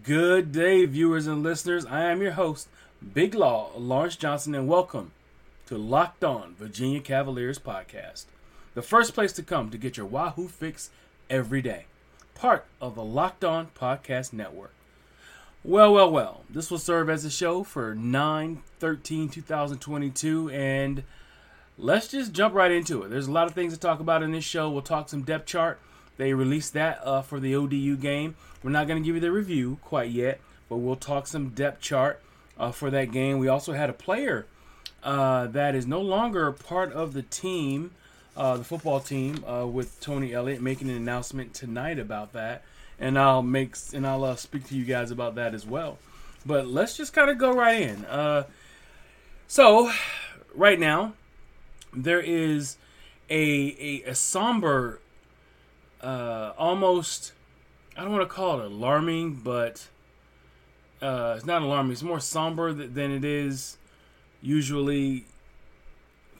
Good 0.00 0.52
day, 0.52 0.86
viewers 0.86 1.26
and 1.26 1.42
listeners. 1.42 1.84
I 1.84 2.04
am 2.04 2.22
your 2.22 2.32
host, 2.32 2.68
Big 3.12 3.34
Law 3.34 3.72
Lawrence 3.76 4.16
Johnson, 4.16 4.54
and 4.54 4.66
welcome 4.66 5.12
to 5.66 5.76
Locked 5.76 6.24
On 6.24 6.54
Virginia 6.58 6.98
Cavaliers 6.98 7.58
podcast, 7.58 8.24
the 8.72 8.80
first 8.80 9.12
place 9.12 9.32
to 9.34 9.42
come 9.42 9.68
to 9.68 9.76
get 9.76 9.98
your 9.98 10.06
Wahoo 10.06 10.48
fix 10.48 10.88
every 11.28 11.60
day, 11.60 11.84
part 12.34 12.64
of 12.80 12.94
the 12.94 13.04
Locked 13.04 13.44
On 13.44 13.66
Podcast 13.78 14.32
Network. 14.32 14.72
Well, 15.62 15.92
well, 15.92 16.10
well, 16.10 16.44
this 16.48 16.70
will 16.70 16.78
serve 16.78 17.10
as 17.10 17.26
a 17.26 17.30
show 17.30 17.62
for 17.62 17.94
9 17.94 18.62
13 18.80 19.28
2022, 19.28 20.48
and 20.48 21.02
let's 21.76 22.08
just 22.08 22.32
jump 22.32 22.54
right 22.54 22.72
into 22.72 23.02
it. 23.02 23.10
There's 23.10 23.28
a 23.28 23.32
lot 23.32 23.46
of 23.46 23.52
things 23.52 23.74
to 23.74 23.78
talk 23.78 24.00
about 24.00 24.22
in 24.22 24.32
this 24.32 24.42
show. 24.42 24.70
We'll 24.70 24.80
talk 24.80 25.10
some 25.10 25.20
depth 25.20 25.44
chart. 25.44 25.78
They 26.16 26.34
released 26.34 26.72
that 26.74 27.00
uh, 27.04 27.22
for 27.22 27.40
the 27.40 27.54
ODU 27.54 27.96
game. 27.96 28.36
We're 28.62 28.70
not 28.70 28.86
going 28.86 29.02
to 29.02 29.06
give 29.06 29.14
you 29.14 29.20
the 29.20 29.32
review 29.32 29.78
quite 29.82 30.10
yet, 30.10 30.40
but 30.68 30.76
we'll 30.76 30.96
talk 30.96 31.26
some 31.26 31.50
depth 31.50 31.80
chart 31.80 32.22
uh, 32.58 32.70
for 32.70 32.90
that 32.90 33.10
game. 33.10 33.38
We 33.38 33.48
also 33.48 33.72
had 33.72 33.90
a 33.90 33.94
player 33.94 34.46
uh, 35.02 35.46
that 35.48 35.74
is 35.74 35.86
no 35.86 36.00
longer 36.00 36.52
part 36.52 36.92
of 36.92 37.12
the 37.12 37.22
team, 37.22 37.92
uh, 38.36 38.58
the 38.58 38.64
football 38.64 39.00
team, 39.00 39.44
uh, 39.44 39.66
with 39.66 40.00
Tony 40.00 40.32
Elliott 40.32 40.62
making 40.62 40.88
an 40.90 40.96
announcement 40.96 41.54
tonight 41.54 41.98
about 41.98 42.32
that, 42.34 42.62
and 43.00 43.18
I'll 43.18 43.42
make 43.42 43.74
and 43.92 44.06
I'll 44.06 44.24
uh, 44.24 44.36
speak 44.36 44.68
to 44.68 44.76
you 44.76 44.84
guys 44.84 45.10
about 45.10 45.34
that 45.36 45.54
as 45.54 45.66
well. 45.66 45.98
But 46.46 46.66
let's 46.66 46.96
just 46.96 47.12
kind 47.12 47.30
of 47.30 47.38
go 47.38 47.52
right 47.52 47.80
in. 47.80 48.06
so, 49.48 49.90
right 50.54 50.78
now, 50.78 51.14
there 51.92 52.20
is 52.20 52.76
a, 53.28 54.02
a, 54.06 54.10
a 54.10 54.14
somber 54.14 55.00
uh, 56.02 56.52
almost 56.58 57.32
I 57.96 58.02
don't 58.02 58.12
want 58.12 58.28
to 58.28 58.34
call 58.34 58.60
it 58.60 58.66
alarming, 58.66 59.40
but 59.44 59.86
uh, 61.00 61.34
it's 61.36 61.46
not 61.46 61.62
alarming. 61.62 61.92
It's 61.92 62.02
more 62.02 62.20
somber 62.20 62.72
than 62.72 63.10
it 63.10 63.24
is 63.24 63.76
usually 64.40 65.26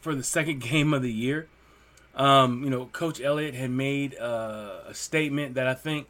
for 0.00 0.14
the 0.14 0.22
second 0.22 0.60
game 0.62 0.94
of 0.94 1.02
the 1.02 1.12
year. 1.12 1.48
Um, 2.14 2.62
you 2.62 2.70
know, 2.70 2.86
Coach 2.86 3.20
Elliott 3.20 3.54
had 3.54 3.70
made 3.70 4.18
uh, 4.18 4.80
a 4.88 4.94
statement 4.94 5.54
that 5.54 5.66
I 5.66 5.74
think 5.74 6.08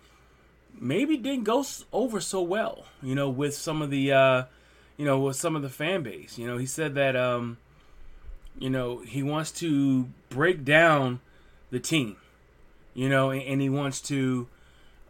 maybe 0.79 1.17
didn't 1.17 1.45
go 1.45 1.65
over 1.93 2.21
so 2.21 2.41
well. 2.43 2.87
You 3.03 3.15
know, 3.15 3.29
with 3.29 3.55
some 3.55 3.83
of 3.83 3.91
the 3.91 4.13
uh, 4.13 4.45
you 4.97 5.05
know 5.05 5.19
with 5.19 5.37
some 5.37 5.57
of 5.57 5.63
the 5.63 5.69
fan 5.69 6.03
base. 6.03 6.39
You 6.39 6.47
know, 6.47 6.59
he 6.59 6.67
said 6.67 6.95
that 6.95 7.17
um, 7.17 7.59
you 8.59 8.71
know 8.71 8.99
he 8.99 9.23
wants 9.23 9.51
to 9.53 10.09
break 10.29 10.65
down 10.65 11.21
the 11.71 11.81
team 11.81 12.17
you 12.95 13.09
know, 13.09 13.31
and, 13.31 13.43
and 13.43 13.61
he 13.61 13.69
wants 13.69 14.01
to 14.03 14.49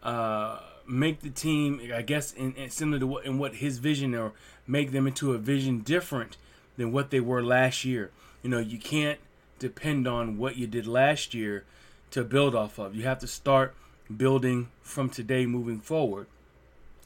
uh, 0.03 0.59
make 0.87 1.21
the 1.21 1.31
team, 1.31 1.81
I 1.95 2.03
guess, 2.03 2.33
in, 2.33 2.55
in 2.55 2.71
similar 2.71 2.99
to 3.01 3.07
what 3.07 3.25
in 3.25 3.39
what 3.39 3.57
his 3.57 3.79
vision 3.79 4.15
or 4.15 4.33
make 4.67 4.93
them 4.93 5.07
into 5.07 5.33
a 5.33 5.39
vision 5.39 5.81
different 5.81 6.37
than 6.77 6.93
what 6.93 7.11
they 7.11 7.21
were 7.21 7.43
last 7.43 7.85
year. 7.85 8.11
You 8.43 8.51
know, 8.51 8.59
you 8.59 8.79
can't 8.79 9.19
depend 9.59 10.09
on 10.09 10.39
what 10.39 10.57
you 10.57 10.67
did 10.67 10.87
last 10.87 11.35
year 11.35 11.65
to 12.11 12.25
build 12.25 12.55
off 12.55 12.79
of. 12.79 12.95
You 12.95 13.05
have 13.05 13.19
to 13.21 13.27
start 13.27 13.75
building 14.15 14.69
from 14.83 15.09
today 15.09 15.47
moving 15.47 15.81
forward. 15.81 16.27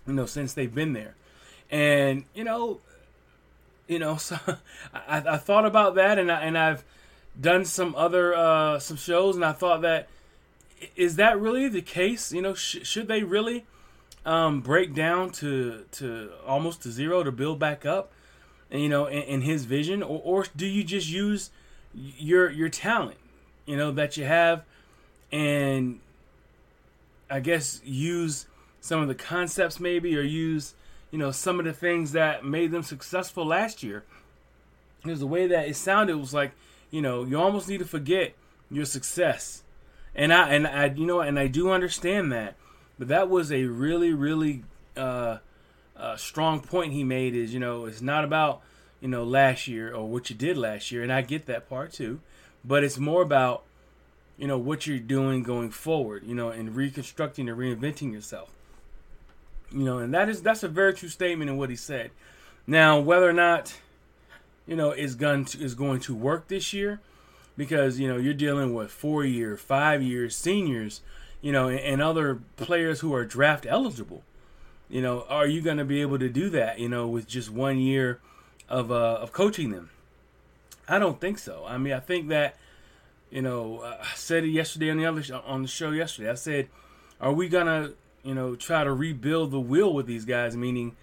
You 0.06 0.14
know, 0.14 0.26
since 0.26 0.54
they've 0.54 0.74
been 0.74 0.92
there, 0.92 1.14
and 1.70 2.24
you 2.34 2.44
know, 2.44 2.80
you 3.88 3.98
know, 3.98 4.16
so 4.16 4.38
I, 4.94 5.18
I 5.26 5.36
thought 5.36 5.66
about 5.66 5.94
that, 5.96 6.18
and 6.18 6.30
I, 6.30 6.40
and 6.40 6.56
I've 6.56 6.84
done 7.38 7.64
some 7.64 7.94
other 7.96 8.34
uh, 8.34 8.78
some 8.78 8.96
shows, 8.96 9.36
and 9.36 9.44
I 9.44 9.52
thought 9.52 9.82
that 9.82 10.08
is 10.94 11.16
that 11.16 11.38
really 11.38 11.68
the 11.68 11.82
case? 11.82 12.32
You 12.32 12.42
know, 12.42 12.54
sh- 12.54 12.78
should 12.82 13.08
they 13.08 13.22
really 13.22 13.64
um, 14.24 14.60
break 14.60 14.94
down 14.94 15.30
to 15.30 15.84
to 15.92 16.30
almost 16.46 16.82
to 16.82 16.90
zero 16.90 17.22
to 17.22 17.32
build 17.32 17.58
back 17.58 17.86
up? 17.86 18.12
You 18.70 18.88
know, 18.88 19.06
in, 19.06 19.22
in 19.22 19.40
his 19.42 19.64
vision, 19.64 20.02
or, 20.02 20.20
or 20.24 20.46
do 20.54 20.66
you 20.66 20.84
just 20.84 21.08
use 21.08 21.50
your 21.94 22.50
your 22.50 22.68
talent, 22.68 23.18
you 23.64 23.76
know, 23.76 23.92
that 23.92 24.16
you 24.16 24.24
have, 24.24 24.64
and 25.30 26.00
I 27.30 27.40
guess 27.40 27.80
use 27.84 28.46
some 28.80 29.00
of 29.00 29.08
the 29.08 29.14
concepts 29.14 29.80
maybe, 29.80 30.16
or 30.16 30.22
use 30.22 30.74
you 31.10 31.18
know 31.18 31.30
some 31.30 31.58
of 31.58 31.64
the 31.64 31.72
things 31.72 32.12
that 32.12 32.44
made 32.44 32.70
them 32.70 32.82
successful 32.82 33.46
last 33.46 33.82
year. 33.82 34.04
Because 35.02 35.20
the 35.20 35.26
way 35.26 35.46
that 35.46 35.68
it 35.68 35.76
sounded 35.76 36.16
was 36.16 36.34
like, 36.34 36.50
you 36.90 37.00
know, 37.00 37.22
you 37.22 37.38
almost 37.38 37.68
need 37.68 37.78
to 37.78 37.84
forget 37.84 38.34
your 38.68 38.84
success 38.84 39.62
and 40.16 40.32
I 40.32 40.48
and 40.48 40.66
I 40.66 40.86
you 40.86 41.06
know 41.06 41.20
and 41.20 41.38
I 41.38 41.46
do 41.46 41.70
understand 41.70 42.32
that, 42.32 42.56
but 42.98 43.08
that 43.08 43.28
was 43.28 43.52
a 43.52 43.64
really 43.64 44.12
really 44.12 44.64
uh, 44.96 45.38
uh, 45.96 46.16
strong 46.16 46.60
point 46.60 46.92
he 46.92 47.04
made. 47.04 47.36
Is 47.36 47.52
you 47.54 47.60
know 47.60 47.84
it's 47.84 48.00
not 48.00 48.24
about 48.24 48.62
you 49.00 49.08
know 49.08 49.22
last 49.22 49.68
year 49.68 49.94
or 49.94 50.08
what 50.08 50.28
you 50.30 50.34
did 50.34 50.56
last 50.56 50.90
year, 50.90 51.02
and 51.02 51.12
I 51.12 51.20
get 51.20 51.46
that 51.46 51.68
part 51.68 51.92
too, 51.92 52.20
but 52.64 52.82
it's 52.82 52.98
more 52.98 53.22
about 53.22 53.62
you 54.38 54.48
know 54.48 54.58
what 54.58 54.86
you're 54.86 54.98
doing 54.98 55.42
going 55.42 55.70
forward. 55.70 56.24
You 56.24 56.34
know, 56.34 56.48
and 56.48 56.74
reconstructing 56.74 57.48
and 57.48 57.58
reinventing 57.58 58.10
yourself. 58.10 58.50
You 59.70 59.84
know, 59.84 59.98
and 59.98 60.14
that 60.14 60.30
is 60.30 60.42
that's 60.42 60.62
a 60.62 60.68
very 60.68 60.94
true 60.94 61.10
statement 61.10 61.50
in 61.50 61.58
what 61.58 61.68
he 61.68 61.76
said. 61.76 62.10
Now, 62.66 62.98
whether 62.98 63.28
or 63.28 63.34
not 63.34 63.76
you 64.66 64.76
know 64.76 64.92
is 64.92 65.14
to, 65.16 65.44
is 65.60 65.74
going 65.74 66.00
to 66.00 66.14
work 66.14 66.48
this 66.48 66.72
year 66.72 67.00
because 67.56 67.98
you 67.98 68.08
know 68.08 68.16
you're 68.16 68.34
dealing 68.34 68.74
with 68.74 68.90
four 68.90 69.24
year, 69.24 69.56
five 69.56 70.02
year 70.02 70.28
seniors, 70.28 71.00
you 71.40 71.52
know, 71.52 71.68
and, 71.68 71.80
and 71.80 72.02
other 72.02 72.40
players 72.56 73.00
who 73.00 73.14
are 73.14 73.24
draft 73.24 73.66
eligible. 73.68 74.22
You 74.88 75.02
know, 75.02 75.24
are 75.28 75.46
you 75.46 75.62
going 75.62 75.78
to 75.78 75.84
be 75.84 76.00
able 76.00 76.18
to 76.18 76.28
do 76.28 76.48
that? 76.50 76.78
You 76.78 76.88
know, 76.88 77.08
with 77.08 77.26
just 77.26 77.50
one 77.50 77.78
year 77.78 78.20
of 78.68 78.92
uh, 78.92 79.18
of 79.20 79.32
coaching 79.32 79.70
them? 79.70 79.90
I 80.88 80.98
don't 80.98 81.20
think 81.20 81.38
so. 81.38 81.64
I 81.66 81.78
mean, 81.78 81.92
I 81.92 82.00
think 82.00 82.28
that 82.28 82.56
you 83.30 83.42
know, 83.42 83.82
I 83.82 84.14
said 84.14 84.44
it 84.44 84.50
yesterday 84.50 84.90
on 84.90 84.98
the 84.98 85.06
other 85.06 85.22
on 85.44 85.62
the 85.62 85.68
show 85.68 85.90
yesterday. 85.90 86.30
I 86.30 86.34
said, 86.34 86.68
are 87.20 87.32
we 87.32 87.48
gonna 87.48 87.92
you 88.22 88.34
know 88.34 88.54
try 88.54 88.84
to 88.84 88.92
rebuild 88.92 89.50
the 89.50 89.60
wheel 89.60 89.92
with 89.92 90.06
these 90.06 90.24
guys? 90.24 90.56
Meaning, 90.56 90.96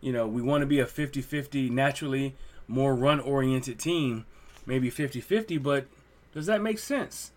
you 0.00 0.12
know, 0.12 0.26
we 0.26 0.42
want 0.42 0.62
to 0.62 0.66
be 0.66 0.80
a 0.80 0.86
50-50 0.86 1.70
naturally 1.70 2.34
more 2.66 2.94
run 2.94 3.20
oriented 3.20 3.78
team 3.78 4.24
maybe 4.66 4.90
50 4.90 5.20
50, 5.20 5.58
but 5.58 5.86
does 6.34 6.46
that 6.46 6.62
make 6.62 6.78
sense? 6.78 7.30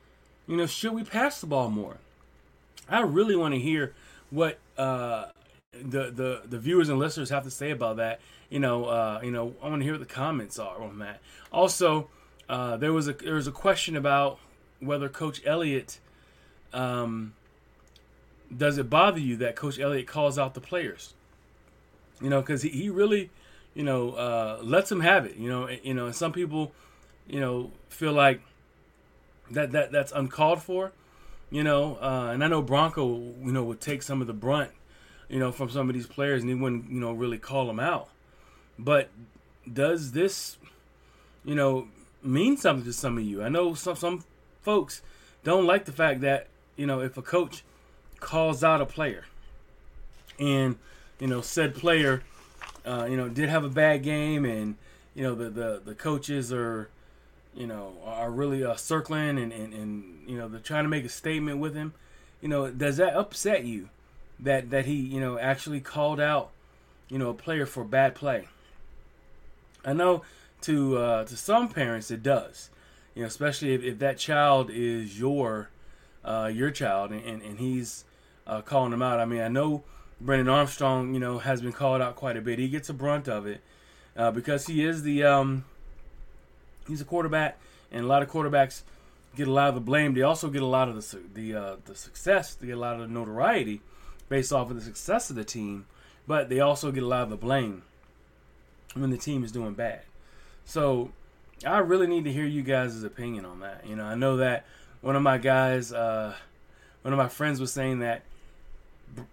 You 0.47 0.58
know, 0.58 0.66
should 0.66 0.94
we 0.94 1.03
pass 1.03 1.41
the 1.41 1.47
ball 1.47 1.69
more? 1.69 1.97
I 2.88 3.02
really 3.02 3.36
want 3.36 3.53
to 3.53 3.59
hear 3.59 3.94
what 4.30 4.59
uh, 4.78 5.25
the, 5.72 6.12
the 6.12 6.41
the 6.46 6.59
viewers 6.59 6.90
and 6.90 7.00
listeners 7.00 7.30
have 7.30 7.44
to 7.44 7.52
say 7.52 7.72
about 7.72 7.97
that. 7.97 8.19
You 8.50 8.59
know, 8.59 8.85
uh, 8.85 9.22
you 9.24 9.31
know, 9.31 9.56
I 9.62 9.69
want 9.69 9.81
to 9.81 9.84
hear 9.84 9.94
what 9.94 10.08
the 10.08 10.14
comments 10.14 10.59
are 10.59 10.81
on 10.81 11.00
that. 11.00 11.19
Also, 11.52 12.09
uh, 12.47 12.78
there 12.78 12.94
was 12.94 13.08
a 13.08 13.14
there 13.14 13.34
was 13.34 13.47
a 13.47 13.52
question 13.52 13.96
about 13.96 14.40
whether 14.80 15.09
Coach 15.09 15.41
Elliott 15.46 16.00
um, 16.74 17.34
does 18.56 18.78
it 18.78 18.90
bother 18.90 19.19
you 19.19 19.38
that 19.38 19.56
Coach 19.56 19.80
Elliott 19.80 20.08
calls 20.08 20.38
out 20.38 20.53
the 20.53 20.62
players? 20.62 21.14
You 22.22 22.30
know, 22.30 22.41
because 22.41 22.62
he, 22.62 22.69
he 22.69 22.90
really, 22.90 23.30
you 23.74 23.84
know, 23.84 24.12
uh, 24.12 24.59
lets 24.62 24.90
them 24.90 25.02
have 25.02 25.25
it. 25.25 25.38
You 25.38 25.50
know, 25.50 25.69
you 25.69 25.94
know, 25.94 26.06
and 26.06 26.16
some 26.16 26.31
people 26.31 26.74
you 27.28 27.40
know, 27.40 27.72
feel 27.90 28.13
like 28.13 28.41
that 29.52 29.72
that 29.72 29.91
that's 29.91 30.12
uncalled 30.12 30.62
for, 30.62 30.91
you 31.50 31.63
know. 31.63 31.97
Uh, 32.02 32.31
and 32.34 32.44
I 32.44 32.47
know 32.47 32.62
Bronco, 32.62 33.16
you 33.16 33.52
know, 33.52 33.63
would 33.63 33.81
take 33.81 34.03
some 34.03 34.22
of 34.22 34.28
the 34.28 34.34
brunt, 34.34 34.72
you 35.30 35.40
know, 35.40 35.52
from 35.52 35.69
some 35.69 35.90
of 35.90 35.96
these 35.96 36.08
players, 36.08 36.41
and 36.41 36.50
he 36.50 36.56
wouldn't, 36.56 36.90
you 36.90 37.00
know, 37.00 37.12
really 37.12 37.38
call 37.38 37.68
them 37.68 37.80
out. 37.80 38.09
But 38.78 39.09
does 39.72 40.12
this, 40.12 40.58
you 41.44 41.56
know, 41.56 41.88
mean 42.22 42.58
something 42.58 42.85
to 42.85 42.94
some 42.94 43.18
of 43.18 43.24
you? 43.24 43.44
I 43.44 43.50
know 43.50 43.74
some 43.74 43.96
some 43.96 44.24
folks 44.62 45.02
don't 45.44 45.66
like 45.66 45.85
the 45.85 45.91
fact 45.91 46.22
that 46.22 46.47
you 46.75 46.85
know 46.85 47.00
if 47.00 47.18
a 47.18 47.22
coach 47.22 47.64
calls 48.19 48.64
out 48.64 48.81
a 48.81 48.85
player, 48.85 49.25
and 50.40 50.76
you 51.20 51.28
know 51.28 51.41
said 51.41 51.76
player, 51.76 52.23
uh, 52.85 53.08
you 53.09 53.17
know, 53.17 53.29
did 53.29 53.49
have 53.49 53.64
a 53.64 53.70
bad 53.70 54.03
game, 54.03 54.46
and 54.46 54.76
you 55.14 55.23
know 55.23 55.35
the 55.35 55.49
the 55.49 55.82
the 55.85 55.96
coaches 55.96 56.52
are 56.52 56.90
you 57.55 57.67
know, 57.67 57.93
are 58.03 58.29
really 58.29 58.63
uh, 58.63 58.75
circling 58.75 59.37
and, 59.37 59.53
and, 59.53 59.73
and, 59.73 60.29
you 60.29 60.37
know, 60.37 60.47
they're 60.47 60.59
trying 60.59 60.84
to 60.84 60.90
make 60.90 61.05
a 61.05 61.09
statement 61.09 61.59
with 61.59 61.73
him, 61.73 61.93
you 62.41 62.49
know, 62.49 62.69
does 62.69 62.97
that 62.97 63.16
upset 63.16 63.63
you 63.63 63.90
that, 64.40 64.69
that 64.69 64.85
he, 64.85 64.96
you 64.96 65.19
know, 65.19 65.40
actually 65.40 65.79
called 65.79 66.19
out, 66.19 66.52
you 67.09 67.17
know, 67.17 67.29
a 67.29 67.34
player 67.34 67.66
for 67.66 67.84
bad 67.85 68.13
play? 68.13 68.47
I 69.85 69.93
know 69.93 70.23
to, 70.61 70.97
uh, 70.97 71.23
to 71.25 71.37
some 71.37 71.69
parents 71.69 72.11
it 72.11 72.22
does, 72.22 72.69
you 73.13 73.22
know, 73.22 73.28
especially 73.28 73.73
if, 73.73 73.84
if 73.84 73.99
that 73.99 74.17
child 74.17 74.69
is 74.69 75.17
your, 75.17 75.69
uh, 76.25 76.51
your 76.53 76.72
child 76.72 77.11
and, 77.11 77.23
and, 77.23 77.41
and 77.41 77.59
he's 77.59 78.03
uh, 78.46 78.61
calling 78.61 78.91
them 78.91 79.01
out. 79.01 79.19
I 79.19 79.25
mean, 79.25 79.41
I 79.41 79.47
know 79.47 79.84
Brennan 80.19 80.49
Armstrong, 80.49 81.13
you 81.13 81.19
know, 81.19 81.40
has 81.40 81.61
been 81.61 81.72
called 81.72 82.01
out 82.01 82.16
quite 82.16 82.35
a 82.35 82.41
bit. 82.41 82.59
He 82.59 82.67
gets 82.67 82.90
a 82.90 82.93
brunt 82.93 83.29
of 83.29 83.47
it 83.47 83.61
uh, 84.17 84.31
because 84.31 84.67
he 84.67 84.84
is 84.84 85.03
the, 85.03 85.23
um, 85.23 85.66
he's 86.87 87.02
a 87.02 87.05
quarterback, 87.05 87.58
and 87.91 88.05
a 88.05 88.08
lot 88.08 88.22
of 88.22 88.29
quarterbacks 88.29 88.82
get 89.35 89.47
a 89.47 89.52
lot 89.52 89.70
of 89.70 89.76
the 89.76 89.82
blame. 89.82 90.14
They 90.14 90.22
also 90.22 90.49
get 90.49 90.61
a 90.61 90.67
lot 90.67 90.90
of 90.90 90.96
the 90.96 91.20
the 91.34 91.55
uh, 91.55 91.76
the 91.85 91.96
success. 91.96 92.55
They 92.55 92.67
get 92.67 92.78
a 92.78 92.79
lot 92.79 92.96
of 92.96 93.02
the 93.02 93.08
notoriety 93.08 93.82
based 94.29 94.52
off 94.52 94.70
of 94.70 94.76
the 94.76 94.82
success 94.82 95.29
of 95.29 95.35
the 95.35 95.43
team 95.43 95.85
but 96.28 96.49
they 96.49 96.59
also 96.59 96.91
get 96.91 97.03
a 97.03 97.08
lot 97.08 97.23
of 97.23 97.29
the 97.29 97.35
blame 97.35 97.84
when 98.93 99.09
the 99.09 99.17
team 99.17 99.43
is 99.43 99.52
doing 99.52 99.73
bad. 99.73 100.02
So 100.66 101.11
I 101.66 101.79
really 101.79 102.08
need 102.08 102.23
to 102.26 102.32
hear 102.32 102.46
you 102.46 102.64
guys' 102.64 103.03
opinion 103.03 103.46
on 103.46 103.59
that. 103.59 103.85
You 103.87 103.96
know, 103.96 104.05
I 104.05 104.16
know 104.16 104.37
that 104.37 104.66
one 105.02 105.16
of 105.16 105.22
my 105.22 105.37
guys, 105.37 105.93
uh, 105.93 106.35
one 107.02 107.14
of 107.14 107.17
my 107.17 107.28
friends 107.28 107.59
was 107.59 107.72
saying 107.72 107.99
that 107.99 108.23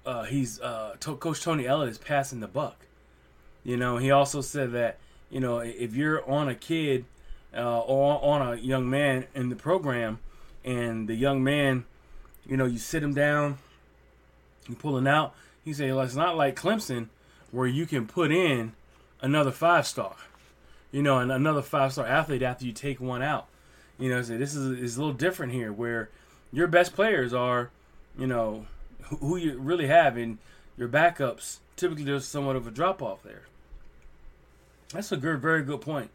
uh, 0.04 0.24
he's 0.24 0.60
uh, 0.60 0.96
Coach 1.00 1.42
Tony 1.42 1.66
Elliott 1.66 1.90
is 1.90 1.98
passing 1.98 2.40
the 2.40 2.48
buck. 2.48 2.76
You 3.64 3.76
know, 3.76 3.96
he 3.96 4.10
also 4.10 4.40
said 4.40 4.72
that 4.72 4.98
you 5.30 5.40
know 5.40 5.60
if 5.60 5.94
you're 5.94 6.28
on 6.28 6.48
a 6.48 6.54
kid 6.54 7.04
uh, 7.56 7.80
or 7.80 8.22
on 8.24 8.52
a 8.52 8.60
young 8.60 8.88
man 8.88 9.26
in 9.34 9.48
the 9.48 9.56
program, 9.56 10.18
and 10.64 11.08
the 11.08 11.14
young 11.14 11.42
man, 11.42 11.84
you 12.46 12.56
know, 12.56 12.64
you 12.64 12.78
sit 12.78 13.02
him 13.02 13.14
down, 13.14 13.58
you 14.68 14.74
pull 14.74 14.96
him 14.96 15.06
out. 15.06 15.34
He 15.64 15.72
said, 15.72 15.92
well, 15.92 16.04
it's 16.04 16.14
not 16.14 16.36
like 16.36 16.58
Clemson 16.58 17.08
where 17.50 17.66
you 17.66 17.86
can 17.86 18.06
put 18.06 18.32
in 18.32 18.72
another 19.20 19.50
five 19.50 19.86
star, 19.86 20.16
you 20.90 21.02
know, 21.02 21.18
and 21.18 21.30
another 21.30 21.62
five 21.62 21.92
star 21.92 22.06
athlete 22.06 22.42
after 22.42 22.64
you 22.64 22.72
take 22.72 23.00
one 23.00 23.22
out. 23.22 23.46
You 23.98 24.08
know, 24.10 24.22
so 24.22 24.36
this 24.36 24.54
is, 24.54 24.78
is 24.80 24.96
a 24.96 25.00
little 25.00 25.14
different 25.14 25.52
here 25.52 25.72
where 25.72 26.08
your 26.52 26.66
best 26.66 26.94
players 26.94 27.32
are, 27.32 27.70
you 28.18 28.26
know, 28.26 28.66
who 29.20 29.36
you 29.36 29.58
really 29.58 29.86
have, 29.86 30.16
and 30.16 30.38
your 30.76 30.88
backups 30.88 31.58
typically 31.76 32.04
there's 32.04 32.24
somewhat 32.24 32.56
of 32.56 32.66
a 32.66 32.70
drop 32.70 33.02
off 33.02 33.22
there. 33.22 33.42
That's 34.92 35.12
a 35.12 35.16
good, 35.16 35.40
very 35.40 35.62
good 35.62 35.80
point 35.80 36.10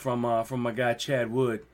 from 0.00 0.24
uh, 0.24 0.42
from 0.42 0.60
my 0.60 0.72
guy 0.72 0.94
Chad 0.94 1.30
Wood 1.30 1.64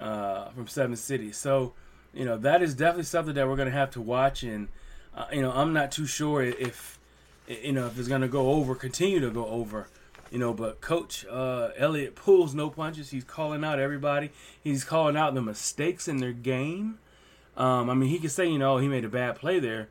uh, 0.00 0.48
from 0.50 0.66
Seven 0.66 0.96
Cities. 0.96 1.36
So, 1.36 1.74
you 2.12 2.24
know, 2.24 2.36
that 2.38 2.62
is 2.62 2.74
definitely 2.74 3.04
something 3.04 3.34
that 3.34 3.46
we're 3.46 3.56
to 3.68 3.70
have 3.70 3.90
to 3.92 4.00
watch. 4.00 4.42
And, 4.42 4.68
uh, 5.14 5.26
you 5.32 5.42
know, 5.42 5.52
I'm 5.52 5.72
not 5.72 5.92
too 5.92 6.06
sure 6.06 6.42
if, 6.42 6.98
you 7.46 7.72
know, 7.72 7.86
if 7.86 7.98
it's 7.98 8.08
to 8.22 8.28
go 8.28 8.50
over, 8.52 8.74
continue 8.74 9.20
to 9.20 9.30
go 9.30 9.46
over. 9.46 9.88
You 10.30 10.40
know, 10.40 10.52
but 10.52 10.80
Coach 10.80 11.24
uh, 11.26 11.70
Elliott 11.76 12.16
pulls 12.16 12.52
no 12.52 12.68
punches. 12.68 13.10
He's 13.10 13.22
calling 13.22 13.62
out 13.62 13.78
everybody. 13.78 14.32
He's 14.62 14.82
calling 14.82 15.16
out 15.16 15.34
the 15.34 15.42
mistakes 15.42 16.08
in 16.08 16.16
their 16.16 16.32
game. 16.32 16.98
Um, 17.56 17.88
I 17.88 17.94
mean, 17.94 18.10
he 18.10 18.18
can 18.18 18.28
say, 18.28 18.46
you 18.46 18.58
know, 18.58 18.78
he 18.78 18.88
made 18.88 19.04
a 19.04 19.08
bad 19.08 19.36
play 19.36 19.60
there, 19.60 19.88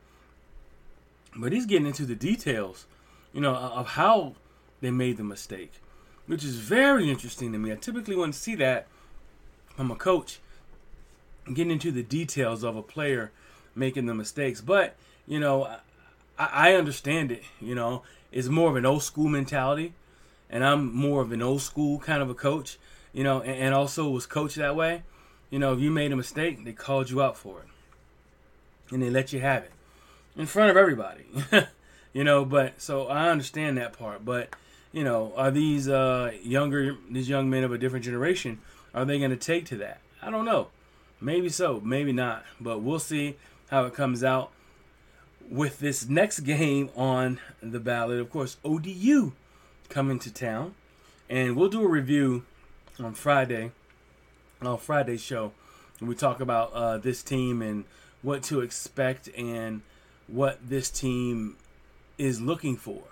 but 1.34 1.52
he's 1.52 1.66
getting 1.66 1.86
into 1.86 2.04
the 2.04 2.14
details, 2.14 2.86
you 3.32 3.40
know, 3.40 3.54
of 3.54 3.88
how 3.88 4.34
they 4.80 4.90
made 4.90 5.16
the 5.16 5.24
mistake, 5.24 5.72
which 6.26 6.44
is 6.44 6.56
very 6.56 7.10
interesting 7.10 7.52
to 7.52 7.58
me. 7.58 7.72
I 7.72 7.76
typically 7.76 8.16
wouldn't 8.16 8.34
see 8.34 8.54
that 8.56 8.86
I'm 9.78 9.90
a 9.90 9.96
coach, 9.96 10.40
getting 11.52 11.70
into 11.70 11.92
the 11.92 12.02
details 12.02 12.64
of 12.64 12.76
a 12.76 12.82
player 12.82 13.30
making 13.74 14.06
the 14.06 14.14
mistakes. 14.14 14.60
But 14.60 14.96
you 15.26 15.38
know, 15.38 15.64
I, 16.38 16.70
I 16.70 16.74
understand 16.74 17.30
it. 17.30 17.42
You 17.60 17.74
know, 17.74 18.02
it's 18.32 18.48
more 18.48 18.70
of 18.70 18.76
an 18.76 18.86
old 18.86 19.02
school 19.02 19.28
mentality, 19.28 19.92
and 20.50 20.64
I'm 20.64 20.94
more 20.94 21.22
of 21.22 21.32
an 21.32 21.42
old 21.42 21.62
school 21.62 21.98
kind 21.98 22.22
of 22.22 22.30
a 22.30 22.34
coach. 22.34 22.78
You 23.12 23.24
know, 23.24 23.40
and, 23.40 23.56
and 23.56 23.74
also 23.74 24.08
was 24.08 24.26
coached 24.26 24.56
that 24.56 24.76
way. 24.76 25.02
You 25.50 25.58
know, 25.58 25.72
if 25.72 25.80
you 25.80 25.90
made 25.90 26.12
a 26.12 26.16
mistake, 26.16 26.64
they 26.64 26.72
called 26.72 27.08
you 27.10 27.22
out 27.22 27.36
for 27.36 27.60
it, 27.60 28.92
and 28.92 29.02
they 29.02 29.10
let 29.10 29.32
you 29.32 29.40
have 29.40 29.62
it 29.62 29.72
in 30.36 30.46
front 30.46 30.70
of 30.70 30.76
everybody. 30.76 31.24
you 32.12 32.24
know, 32.24 32.44
but 32.44 32.80
so 32.80 33.06
I 33.06 33.28
understand 33.28 33.78
that 33.78 33.96
part. 33.96 34.24
But 34.24 34.54
you 34.92 35.04
know, 35.04 35.32
are 35.36 35.50
these 35.50 35.88
uh, 35.88 36.32
younger, 36.42 36.96
these 37.10 37.28
young 37.28 37.50
men 37.50 37.64
of 37.64 37.72
a 37.72 37.78
different 37.78 38.04
generation? 38.04 38.60
are 38.96 39.04
they 39.04 39.18
going 39.18 39.30
to 39.30 39.36
take 39.36 39.66
to 39.66 39.76
that? 39.76 40.00
I 40.22 40.30
don't 40.30 40.46
know. 40.46 40.68
Maybe 41.20 41.50
so, 41.50 41.80
maybe 41.84 42.12
not. 42.12 42.44
But 42.58 42.80
we'll 42.80 42.98
see 42.98 43.36
how 43.70 43.84
it 43.84 43.94
comes 43.94 44.24
out 44.24 44.50
with 45.48 45.78
this 45.78 46.08
next 46.08 46.40
game 46.40 46.88
on 46.96 47.38
the 47.62 47.78
ballot. 47.78 48.18
Of 48.18 48.30
course, 48.30 48.56
ODU 48.64 49.32
coming 49.90 50.18
to 50.20 50.32
town. 50.32 50.74
And 51.28 51.56
we'll 51.56 51.68
do 51.68 51.84
a 51.84 51.88
review 51.88 52.44
on 52.98 53.12
Friday, 53.12 53.72
on 54.62 54.78
Friday's 54.78 55.20
show. 55.20 55.52
We 56.00 56.14
talk 56.14 56.40
about 56.40 56.72
uh, 56.72 56.98
this 56.98 57.22
team 57.22 57.60
and 57.60 57.84
what 58.22 58.42
to 58.44 58.60
expect 58.60 59.28
and 59.36 59.82
what 60.26 60.58
this 60.66 60.88
team 60.90 61.56
is 62.16 62.40
looking 62.40 62.76
for. 62.76 63.02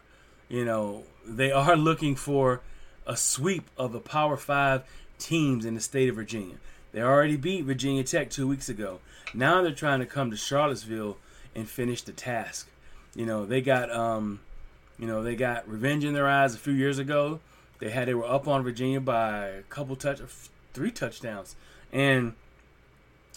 You 0.55 0.65
know, 0.65 1.03
they 1.27 1.51
are 1.51 1.77
looking 1.91 2.15
for 2.15 2.61
a 3.09 3.17
sweep 3.17 3.69
of 3.77 3.93
the 3.93 3.99
Power 3.99 4.37
Five 4.37 4.85
teams 5.19 5.65
in 5.65 5.75
the 5.75 5.81
state 5.81 6.09
of 6.09 6.15
Virginia. 6.15 6.55
They 6.93 7.03
already 7.03 7.37
beat 7.37 7.65
Virginia 7.65 8.05
Tech 8.05 8.31
two 8.31 8.47
weeks 8.47 8.69
ago. 8.69 9.01
Now 9.35 9.63
they're 9.63 9.73
trying 9.73 9.99
to 9.99 10.07
come 10.07 10.31
to 10.31 10.37
Charlottesville 10.37 11.17
and 11.57 11.69
finish 11.69 12.03
the 12.03 12.13
task. 12.13 12.69
You 13.17 13.27
know, 13.27 13.45
they 13.47 13.63
got 13.63 13.91
um, 13.91 14.39
you 14.97 15.09
know, 15.09 15.25
they 15.25 15.35
got 15.35 15.69
revenge 15.69 16.05
in 16.05 16.15
their 16.15 16.29
eyes 16.29 16.55
a 16.55 16.59
few 16.59 16.73
years 16.73 17.01
ago. 17.01 17.41
They 17.81 17.91
had 17.91 18.07
they 18.07 18.15
were 18.15 18.31
up 18.31 18.47
on 18.47 18.63
Virginia 18.63 19.01
by 19.01 19.47
a 19.47 19.63
couple 19.63 19.97
touch 19.97 20.21
three 20.73 20.93
touchdowns 20.93 21.57
and 21.93 22.35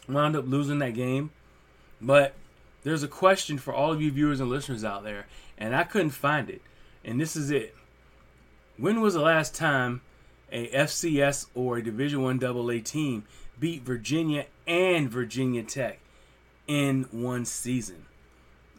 wound 0.08 0.36
up 0.36 0.46
losing 0.46 0.78
that 0.80 0.94
game. 0.94 1.32
But 2.00 2.36
there's 2.84 3.02
a 3.02 3.08
question 3.08 3.58
for 3.58 3.74
all 3.74 3.92
of 3.92 4.04
you 4.04 4.12
viewers 4.12 4.40
and 4.40 4.52
listeners 4.52 4.84
out 4.84 5.04
there, 5.04 5.26
and 5.58 5.76
I 5.76 5.84
couldn't 5.84 6.12
find 6.12 6.48
it. 6.52 6.62
And 7.04 7.20
this 7.20 7.36
is 7.36 7.52
it. 7.52 7.76
When 8.78 9.02
was 9.02 9.14
the 9.14 9.22
last 9.22 9.56
time 9.56 10.02
a 10.52 10.68
FCS 10.70 11.48
or 11.56 11.78
a 11.78 11.84
Division 11.84 12.22
One 12.22 12.44
AA 12.44 12.82
team 12.84 13.26
beat 13.60 13.82
Virginia 13.84 14.46
and 14.66 15.10
Virginia 15.10 15.64
Tech 15.64 16.00
in 16.68 17.04
one 17.12 17.46
season. 17.46 18.06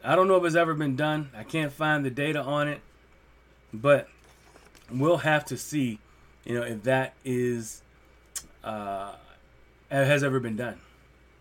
I 0.04 0.14
don't 0.14 0.28
know 0.28 0.36
if 0.36 0.44
it's 0.44 0.54
ever 0.54 0.74
been 0.74 0.96
done. 0.96 1.30
I 1.36 1.42
can't 1.42 1.72
find 1.72 2.04
the 2.04 2.10
data 2.10 2.40
on 2.40 2.68
it, 2.68 2.80
but 3.72 4.08
we'll 4.90 5.18
have 5.18 5.44
to 5.46 5.56
see, 5.56 5.98
you 6.44 6.54
know, 6.54 6.62
if 6.62 6.84
that 6.84 7.14
is 7.24 7.82
uh, 8.62 9.14
has 9.90 10.22
ever 10.22 10.38
been 10.38 10.56
done. 10.56 10.78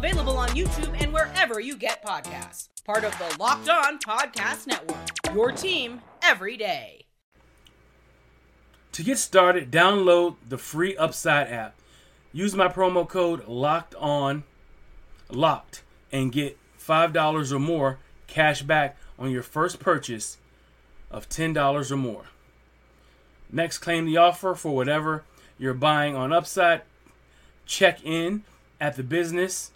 Available 0.00 0.38
on 0.38 0.48
YouTube 0.48 0.98
and 0.98 1.12
wherever 1.12 1.60
you 1.60 1.76
get 1.76 2.02
podcasts. 2.02 2.70
Part 2.86 3.04
of 3.04 3.12
the 3.18 3.36
Locked 3.38 3.68
On 3.68 3.98
Podcast 3.98 4.66
Network. 4.66 4.96
Your 5.34 5.52
team 5.52 6.00
every 6.22 6.56
day. 6.56 7.04
To 8.92 9.02
get 9.02 9.18
started, 9.18 9.70
download 9.70 10.36
the 10.48 10.56
free 10.56 10.96
Upside 10.96 11.48
app. 11.48 11.74
Use 12.32 12.54
my 12.54 12.66
promo 12.66 13.06
code 13.06 13.46
locked 13.46 13.94
on 13.96 14.44
locked 15.28 15.82
and 16.10 16.32
get 16.32 16.56
$5 16.82 17.52
or 17.52 17.58
more 17.58 17.98
cash 18.26 18.62
back 18.62 18.96
on 19.18 19.30
your 19.30 19.42
first 19.42 19.80
purchase 19.80 20.38
of 21.10 21.28
$10 21.28 21.90
or 21.90 21.96
more. 21.98 22.24
Next, 23.52 23.80
claim 23.80 24.06
the 24.06 24.16
offer 24.16 24.54
for 24.54 24.74
whatever 24.74 25.24
you're 25.58 25.74
buying 25.74 26.16
on 26.16 26.32
Upside. 26.32 26.80
Check 27.66 28.02
in 28.02 28.44
at 28.80 28.96
the 28.96 29.02
business, 29.02 29.72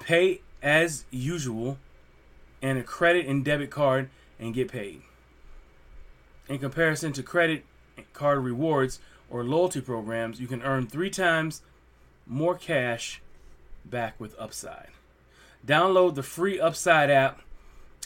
pay 0.00 0.40
as 0.62 1.04
usual, 1.10 1.78
and 2.60 2.78
a 2.78 2.82
credit 2.82 3.26
and 3.26 3.44
debit 3.44 3.70
card 3.70 4.10
and 4.38 4.52
get 4.54 4.68
paid 4.68 5.02
in 6.48 6.58
comparison 6.58 7.12
to 7.12 7.22
credit 7.22 7.64
card 8.12 8.42
rewards 8.42 9.00
or 9.30 9.44
loyalty 9.44 9.80
programs, 9.80 10.40
you 10.40 10.46
can 10.46 10.62
earn 10.62 10.86
three 10.86 11.10
times 11.10 11.62
more 12.26 12.54
cash 12.54 13.20
back 13.84 14.18
with 14.18 14.34
Upside. 14.38 14.88
Download 15.66 16.14
the 16.14 16.22
free 16.22 16.58
Upside 16.58 17.10
app 17.10 17.40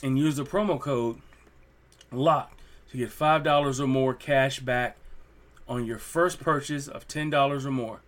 and 0.01 0.17
use 0.17 0.35
the 0.35 0.43
promo 0.43 0.79
code 0.79 1.19
LOCK 2.11 2.51
to 2.91 2.97
get 2.97 3.09
$5 3.09 3.79
or 3.79 3.87
more 3.87 4.13
cash 4.13 4.59
back 4.59 4.97
on 5.67 5.85
your 5.85 5.97
first 5.97 6.39
purchase 6.39 6.87
of 6.87 7.07
$10 7.07 7.65
or 7.65 7.71
more. 7.71 8.01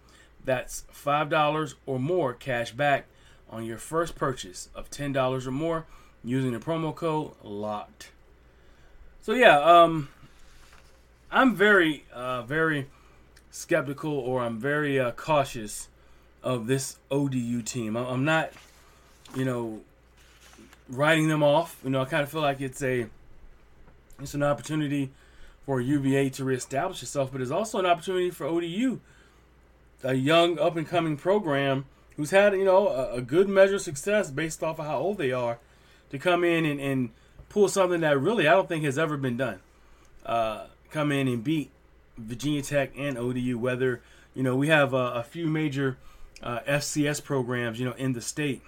That's 0.44 0.84
$5 0.94 1.74
or 1.86 2.00
more 2.00 2.34
cash 2.34 2.72
back 2.72 3.06
on 3.50 3.66
your 3.66 3.78
first 3.78 4.16
purchase 4.16 4.70
of 4.75 4.90
$10 4.90 5.46
or 5.48 5.52
more 5.52 5.86
using 6.24 6.52
the 6.52 6.60
promo 6.60 6.94
code 6.94 7.32
LOCKED. 7.44 8.08
So 9.22 9.34
yeah, 9.34 9.60
um 9.60 10.10
I'm 11.32 11.56
very, 11.56 12.06
uh, 12.14 12.44
very 12.44 12.88
skeptical 13.52 14.14
or 14.14 14.42
I'm 14.42 14.60
very 14.60 15.00
uh, 15.00 15.12
cautious 15.12 15.90
of 16.44 16.68
this 16.68 16.98
ODU 17.12 17.62
team. 17.62 17.96
I'm 17.98 18.24
not, 18.24 18.52
you 19.36 19.44
know, 19.44 19.82
writing 20.88 21.28
them 21.28 21.44
off. 21.44 21.78
You 21.84 21.90
know, 21.90 22.02
I 22.02 22.06
kind 22.06 22.24
of 22.24 22.30
feel 22.30 22.42
like 22.42 22.62
it's 22.62 22.82
a 22.84 23.08
It's 24.22 24.34
an 24.34 24.44
opportunity 24.44 25.12
for 25.66 25.82
UVA 25.82 26.30
to 26.32 26.46
reestablish 26.46 27.02
itself, 27.04 27.32
but 27.32 27.42
it's 27.42 27.52
also 27.52 27.80
an 27.80 27.86
opportunity 27.86 28.30
for 28.30 28.46
ODU, 28.46 29.00
a 30.04 30.14
young 30.14 30.58
up 30.60 30.78
and 30.78 30.88
coming 30.88 31.18
program 31.18 31.86
who's 32.17 32.31
had 32.31 32.53
you 32.53 32.65
know 32.65 32.88
a, 32.88 33.15
a, 33.15 33.22
good 33.22 33.50
measure 33.50 33.75
of 33.75 33.81
success 33.81 34.31
based 34.31 34.63
off 34.63 34.79
of 34.79 34.86
how 34.86 35.00
old 35.00 35.17
they 35.17 35.31
are, 35.31 35.60
to 36.10 36.17
come 36.17 36.43
in 36.43 36.65
and, 36.65 36.79
and 36.79 37.10
pull 37.50 37.67
something 37.67 38.01
that 38.01 38.19
really 38.19 38.48
I 38.48 38.51
don't 38.51 38.67
think 38.67 38.84
has 38.84 38.98
ever 38.98 39.17
been 39.17 39.38
done. 39.38 39.60
Uh, 40.25 40.67
come 40.89 41.12
in 41.12 41.27
and 41.27 41.43
beat 41.43 41.72
Virginia 42.17 42.62
Tech 42.62 42.91
and 42.98 43.17
ODU. 43.17 43.57
Whether 43.57 44.01
you 44.34 44.43
know 44.43 44.55
we 44.55 44.67
have 44.67 44.93
a, 44.93 45.13
a 45.13 45.24
few 45.24 45.48
major 45.48 45.98
uh, 46.41 46.60
FCS 46.67 47.24
programs, 47.24 47.79
you 47.79 47.86
know, 47.86 47.93
in 47.93 48.13
the 48.13 48.22
state. 48.22 48.62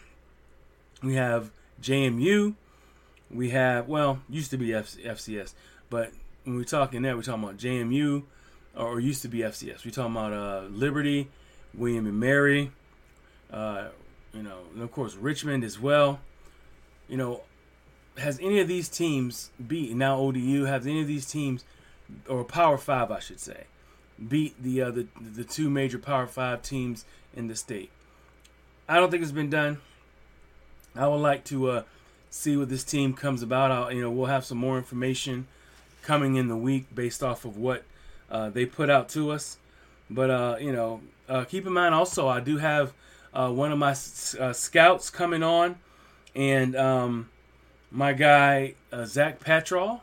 We 1.03 1.15
have 1.15 1.51
JMU. 1.81 2.55
We 3.29 3.49
have 3.51 3.87
well, 3.87 4.19
used 4.29 4.51
to 4.51 4.57
be 4.57 4.73
F- 4.73 4.95
FCS, 4.97 5.53
but 5.89 6.11
when 6.43 6.55
we're 6.55 6.63
talking 6.63 7.01
there, 7.01 7.15
we're 7.15 7.23
talking 7.23 7.43
about 7.43 7.57
JMU, 7.57 8.23
or 8.75 8.99
used 8.99 9.21
to 9.23 9.27
be 9.27 9.39
FCS. 9.39 9.83
We're 9.83 9.91
talking 9.91 10.15
about 10.15 10.33
uh, 10.33 10.67
Liberty, 10.69 11.27
William 11.73 12.07
and 12.07 12.19
Mary, 12.19 12.71
uh, 13.51 13.89
you 14.33 14.43
know, 14.43 14.59
and 14.73 14.83
of 14.83 14.91
course 14.91 15.15
Richmond 15.15 15.63
as 15.63 15.79
well. 15.79 16.19
You 17.07 17.17
know, 17.17 17.41
has 18.17 18.39
any 18.39 18.59
of 18.59 18.67
these 18.67 18.89
teams 18.89 19.51
beat 19.65 19.95
now 19.95 20.17
ODU? 20.19 20.65
Has 20.65 20.85
any 20.85 21.01
of 21.01 21.07
these 21.07 21.25
teams, 21.25 21.63
or 22.27 22.43
Power 22.43 22.77
Five, 22.77 23.11
I 23.11 23.19
should 23.19 23.39
say, 23.39 23.65
beat 24.27 24.61
the 24.61 24.81
uh, 24.81 24.91
the 24.91 25.07
the 25.19 25.43
two 25.43 25.69
major 25.69 25.97
Power 25.97 26.27
Five 26.27 26.61
teams 26.61 27.05
in 27.35 27.47
the 27.47 27.55
state? 27.55 27.89
I 28.89 28.97
don't 28.97 29.11
think 29.11 29.23
it's 29.23 29.31
been 29.31 29.49
done. 29.49 29.79
I 30.95 31.07
would 31.07 31.17
like 31.17 31.43
to 31.45 31.69
uh, 31.69 31.83
see 32.29 32.57
what 32.57 32.69
this 32.69 32.83
team 32.83 33.13
comes 33.13 33.41
about. 33.43 33.71
I'll, 33.71 33.91
you 33.91 34.01
know, 34.01 34.09
we'll 34.09 34.27
have 34.27 34.45
some 34.45 34.57
more 34.57 34.77
information 34.77 35.47
coming 36.01 36.35
in 36.35 36.47
the 36.47 36.55
week 36.55 36.93
based 36.93 37.21
off 37.21 37.45
of 37.45 37.57
what 37.57 37.83
uh, 38.31 38.49
they 38.49 38.65
put 38.65 38.89
out 38.89 39.09
to 39.09 39.31
us. 39.31 39.57
But 40.09 40.29
uh, 40.29 40.55
you 40.59 40.71
know, 40.71 41.01
uh, 41.27 41.43
keep 41.43 41.65
in 41.65 41.73
mind 41.73 41.93
also, 41.93 42.27
I 42.27 42.39
do 42.39 42.57
have 42.57 42.93
uh, 43.37 43.51
one 43.51 43.71
of 43.71 43.77
my 43.77 43.91
uh, 43.91 44.51
scouts 44.51 45.11
coming 45.11 45.43
on, 45.43 45.75
and 46.35 46.75
um, 46.75 47.29
my 47.91 48.11
guy 48.11 48.73
uh, 48.91 49.05
Zach 49.05 49.39
Patrol, 49.39 50.01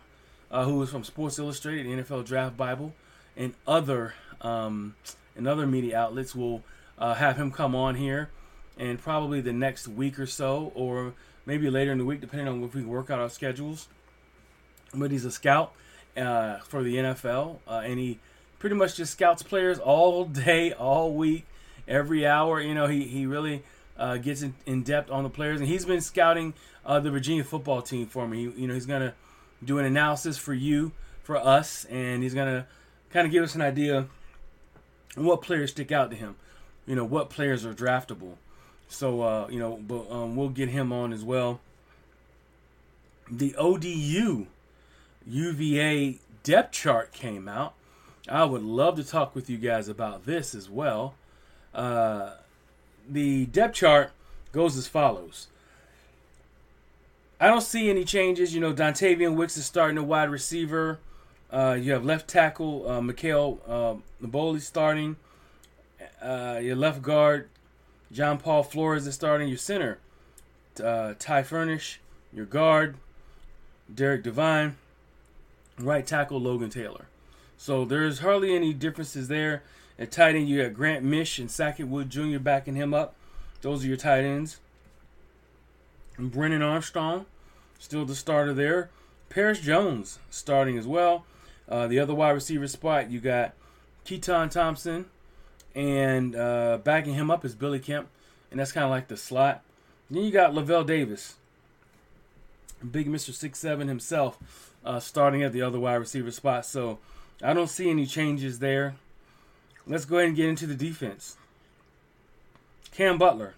who 0.51 0.81
is 0.83 0.91
from 0.91 1.03
Sports 1.03 1.39
Illustrated, 1.39 1.87
NFL 1.87 2.25
Draft 2.25 2.57
Bible, 2.57 2.95
and 3.37 3.55
other 3.67 4.15
um, 4.41 4.95
and 5.35 5.49
other 5.49 5.67
media 5.67 5.99
outlets 5.99 6.33
will 6.33 6.63
have 6.99 7.37
him 7.37 7.51
come 7.51 7.75
on 7.75 7.97
here, 7.97 8.31
and 8.79 9.01
probably 9.01 9.41
the 9.41 9.53
next 9.53 9.89
week 9.89 10.19
or 10.19 10.27
so, 10.27 10.71
or 10.77 11.15
maybe 11.45 11.69
later 11.69 11.91
in 11.91 11.99
the 11.99 12.05
week, 12.05 12.21
depending 12.21 12.47
on 12.47 12.63
if 12.63 12.73
we 12.73 12.83
can 12.83 12.91
work 12.91 13.11
out 13.11 13.19
our 13.19 13.31
schedules. 13.31 13.89
But 14.95 15.11
he's 15.11 15.25
a 15.25 15.33
scout 15.33 15.73
uh, 16.17 16.59
for 16.59 16.85
the 16.85 16.97
NFL, 16.97 17.59
uh, 17.67 17.83
and 17.85 17.99
he 17.99 18.21
pretty 18.61 18.77
much 18.77 18.97
just 18.97 19.13
scouts 19.13 19.43
players 19.43 19.81
all 19.81 20.25
day, 20.25 20.73
all 20.73 21.13
week, 21.13 21.47
every 21.87 22.27
hour. 22.27 22.61
You 22.61 22.75
know, 22.75 22.87
he 22.87 23.05
he 23.05 23.27
really 23.27 23.63
uh, 23.97 24.17
gets 24.17 24.43
in, 24.43 24.55
in, 24.67 24.83
depth 24.83 25.11
on 25.11 25.23
the 25.23 25.31
players, 25.31 25.61
and 25.61 25.69
he's 25.69 25.85
been 25.85 26.01
scouting 26.01 26.55
uh, 26.85 27.01
the 27.01 27.11
Virginia 27.11 27.45
football 27.45 27.83
team 27.83 28.07
for 28.07 28.27
me. 28.27 28.39
He, 28.51 28.63
you 28.63 28.69
know, 28.69 28.75
he's 28.75 28.87
gonna 28.87 29.15
do 29.65 29.79
an 29.79 29.85
analysis 29.85 30.37
for 30.37 30.55
you, 30.55 30.93
for 31.23 31.37
us, 31.37 31.85
and 31.87 32.23
he's 32.23 32.35
gonna 32.35 32.67
kind 33.11 33.27
of 33.27 33.33
give 33.33 33.45
us 33.45 33.55
an 33.55 33.63
idea 33.63 34.07
what 35.15 35.43
players 35.43 35.71
stick 35.71 35.93
out 35.93 36.11
to 36.11 36.17
him. 36.17 36.37
You 36.87 36.97
know, 36.97 37.05
what 37.05 37.31
players 37.31 37.65
are 37.65 37.73
draftable. 37.73 38.35
So 38.89 39.23
uh, 39.23 39.49
you 39.51 39.59
know, 39.59 39.77
but 39.77 40.11
um, 40.11 40.37
we'll 40.37 40.51
get 40.51 40.69
him 40.69 40.93
on 40.93 41.13
as 41.13 41.25
well. 41.25 41.61
The 43.31 43.55
ODU 43.57 44.47
UVA 45.27 46.19
depth 46.43 46.73
chart 46.73 47.13
came 47.13 47.49
out. 47.49 47.75
I 48.29 48.45
would 48.45 48.63
love 48.63 48.97
to 48.97 49.05
talk 49.05 49.35
with 49.35 49.51
you 49.51 49.59
guys 49.59 49.89
about 49.89 50.25
this 50.25 50.55
as 50.55 50.71
well. 50.71 51.15
Uh, 51.75 52.31
the 53.09 53.47
depth 53.47 53.75
chart 53.75 54.13
goes 54.53 54.77
as 54.77 54.87
follows. 54.87 55.49
I 57.41 57.49
don't 57.49 57.63
see 57.63 57.91
any 57.91 58.05
changes. 58.05 58.55
You 58.55 58.61
know, 58.61 58.73
Dontayvion 58.73 59.35
Wicks 59.35 59.57
is 59.57 59.67
starting 59.67 59.99
a 59.99 60.03
wide 60.03 60.31
receiver. 60.31 60.99
Uh, 61.51 61.77
you 61.79 61.93
have 61.93 62.05
left 62.05 62.29
tackle 62.29 62.89
uh, 62.89 63.01
Mikhail 63.01 63.59
uh, 63.67 63.95
Naboli 64.25 64.61
starting. 64.61 65.17
Uh, 66.23 66.59
your 66.63 66.77
left 66.77 67.03
guard 67.03 67.49
John 68.13 68.39
Paul 68.39 68.63
Flores 68.63 69.07
is 69.07 69.15
starting. 69.15 69.49
Your 69.49 69.59
center 69.59 69.99
uh, 70.83 71.15
Ty 71.19 71.43
Furnish. 71.43 72.01
Your 72.33 72.47
guard 72.47 72.97
Derek 73.93 74.23
Devine. 74.23 74.77
Right 75.79 76.07
tackle 76.07 76.41
Logan 76.41 76.71
Taylor. 76.71 77.07
So 77.57 77.85
there's 77.85 78.21
hardly 78.21 78.55
any 78.55 78.73
differences 78.73 79.29
there. 79.29 79.63
At 79.99 80.11
tight 80.11 80.35
end, 80.35 80.49
you 80.49 80.63
got 80.63 80.75
Grant 80.75 81.05
Misch 81.05 81.39
and 81.39 81.51
Sackett 81.51 81.87
Wood 81.87 82.11
Jr. 82.11 82.39
backing 82.39 82.75
him 82.75 82.93
up. 82.93 83.15
Those 83.63 83.85
are 83.85 83.89
your 83.89 83.97
tight 83.97 84.25
ends. 84.25 84.59
And 86.17 86.31
Brennan 86.31 86.63
Armstrong, 86.63 87.27
still 87.79 88.05
the 88.05 88.15
starter 88.15 88.53
there. 88.53 88.91
Paris 89.29 89.61
Jones 89.61 90.19
starting 90.31 90.77
as 90.79 90.87
well. 90.87 91.25
Uh, 91.69 91.87
the 91.87 91.99
other 91.99 92.15
wide 92.15 92.31
receiver 92.31 92.69
spot, 92.69 93.11
you 93.11 93.21
got 93.21 93.55
Keytaon 94.05 94.51
Thompson, 94.51 95.07
and 95.75 96.37
uh, 96.37 96.79
backing 96.85 97.15
him 97.15 97.31
up 97.31 97.45
is 97.45 97.55
Billy 97.55 97.79
Kemp, 97.79 98.09
and 98.51 98.61
that's 98.61 98.73
kind 98.73 98.85
of 98.85 98.91
like 98.91 99.09
the 99.09 99.17
slot. 99.17 99.63
Then 100.11 100.25
you 100.25 100.31
got 100.31 100.53
Lavel 100.53 100.87
Davis, 100.87 101.37
big 102.89 103.09
Mister 103.09 103.33
Six 103.33 103.59
Seven 103.59 103.89
himself, 103.89 104.73
uh, 104.85 105.01
starting 105.01 105.43
at 105.43 105.53
the 105.53 105.63
other 105.63 105.81
wide 105.81 105.95
receiver 105.95 106.31
spot. 106.31 106.67
So 106.67 106.99
I 107.43 107.55
don't 107.55 107.71
see 107.71 107.89
any 107.89 108.07
changes 108.07 108.59
there. 108.59 108.97
Let's 109.87 110.05
go 110.05 110.17
ahead 110.17 110.29
and 110.29 110.37
get 110.37 110.49
into 110.49 110.67
the 110.67 110.75
defense. 110.75 111.37
Cam 112.93 113.19
Butler, 113.19 113.55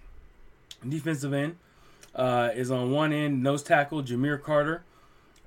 defensive 0.87 1.33
end, 1.33 1.57
uh, 2.15 2.51
is 2.55 2.71
on 2.71 2.91
one 2.91 3.13
end. 3.13 3.43
Nose 3.43 3.63
tackle 3.63 4.03
Jahmeer 4.03 4.43
Carter, 4.43 4.83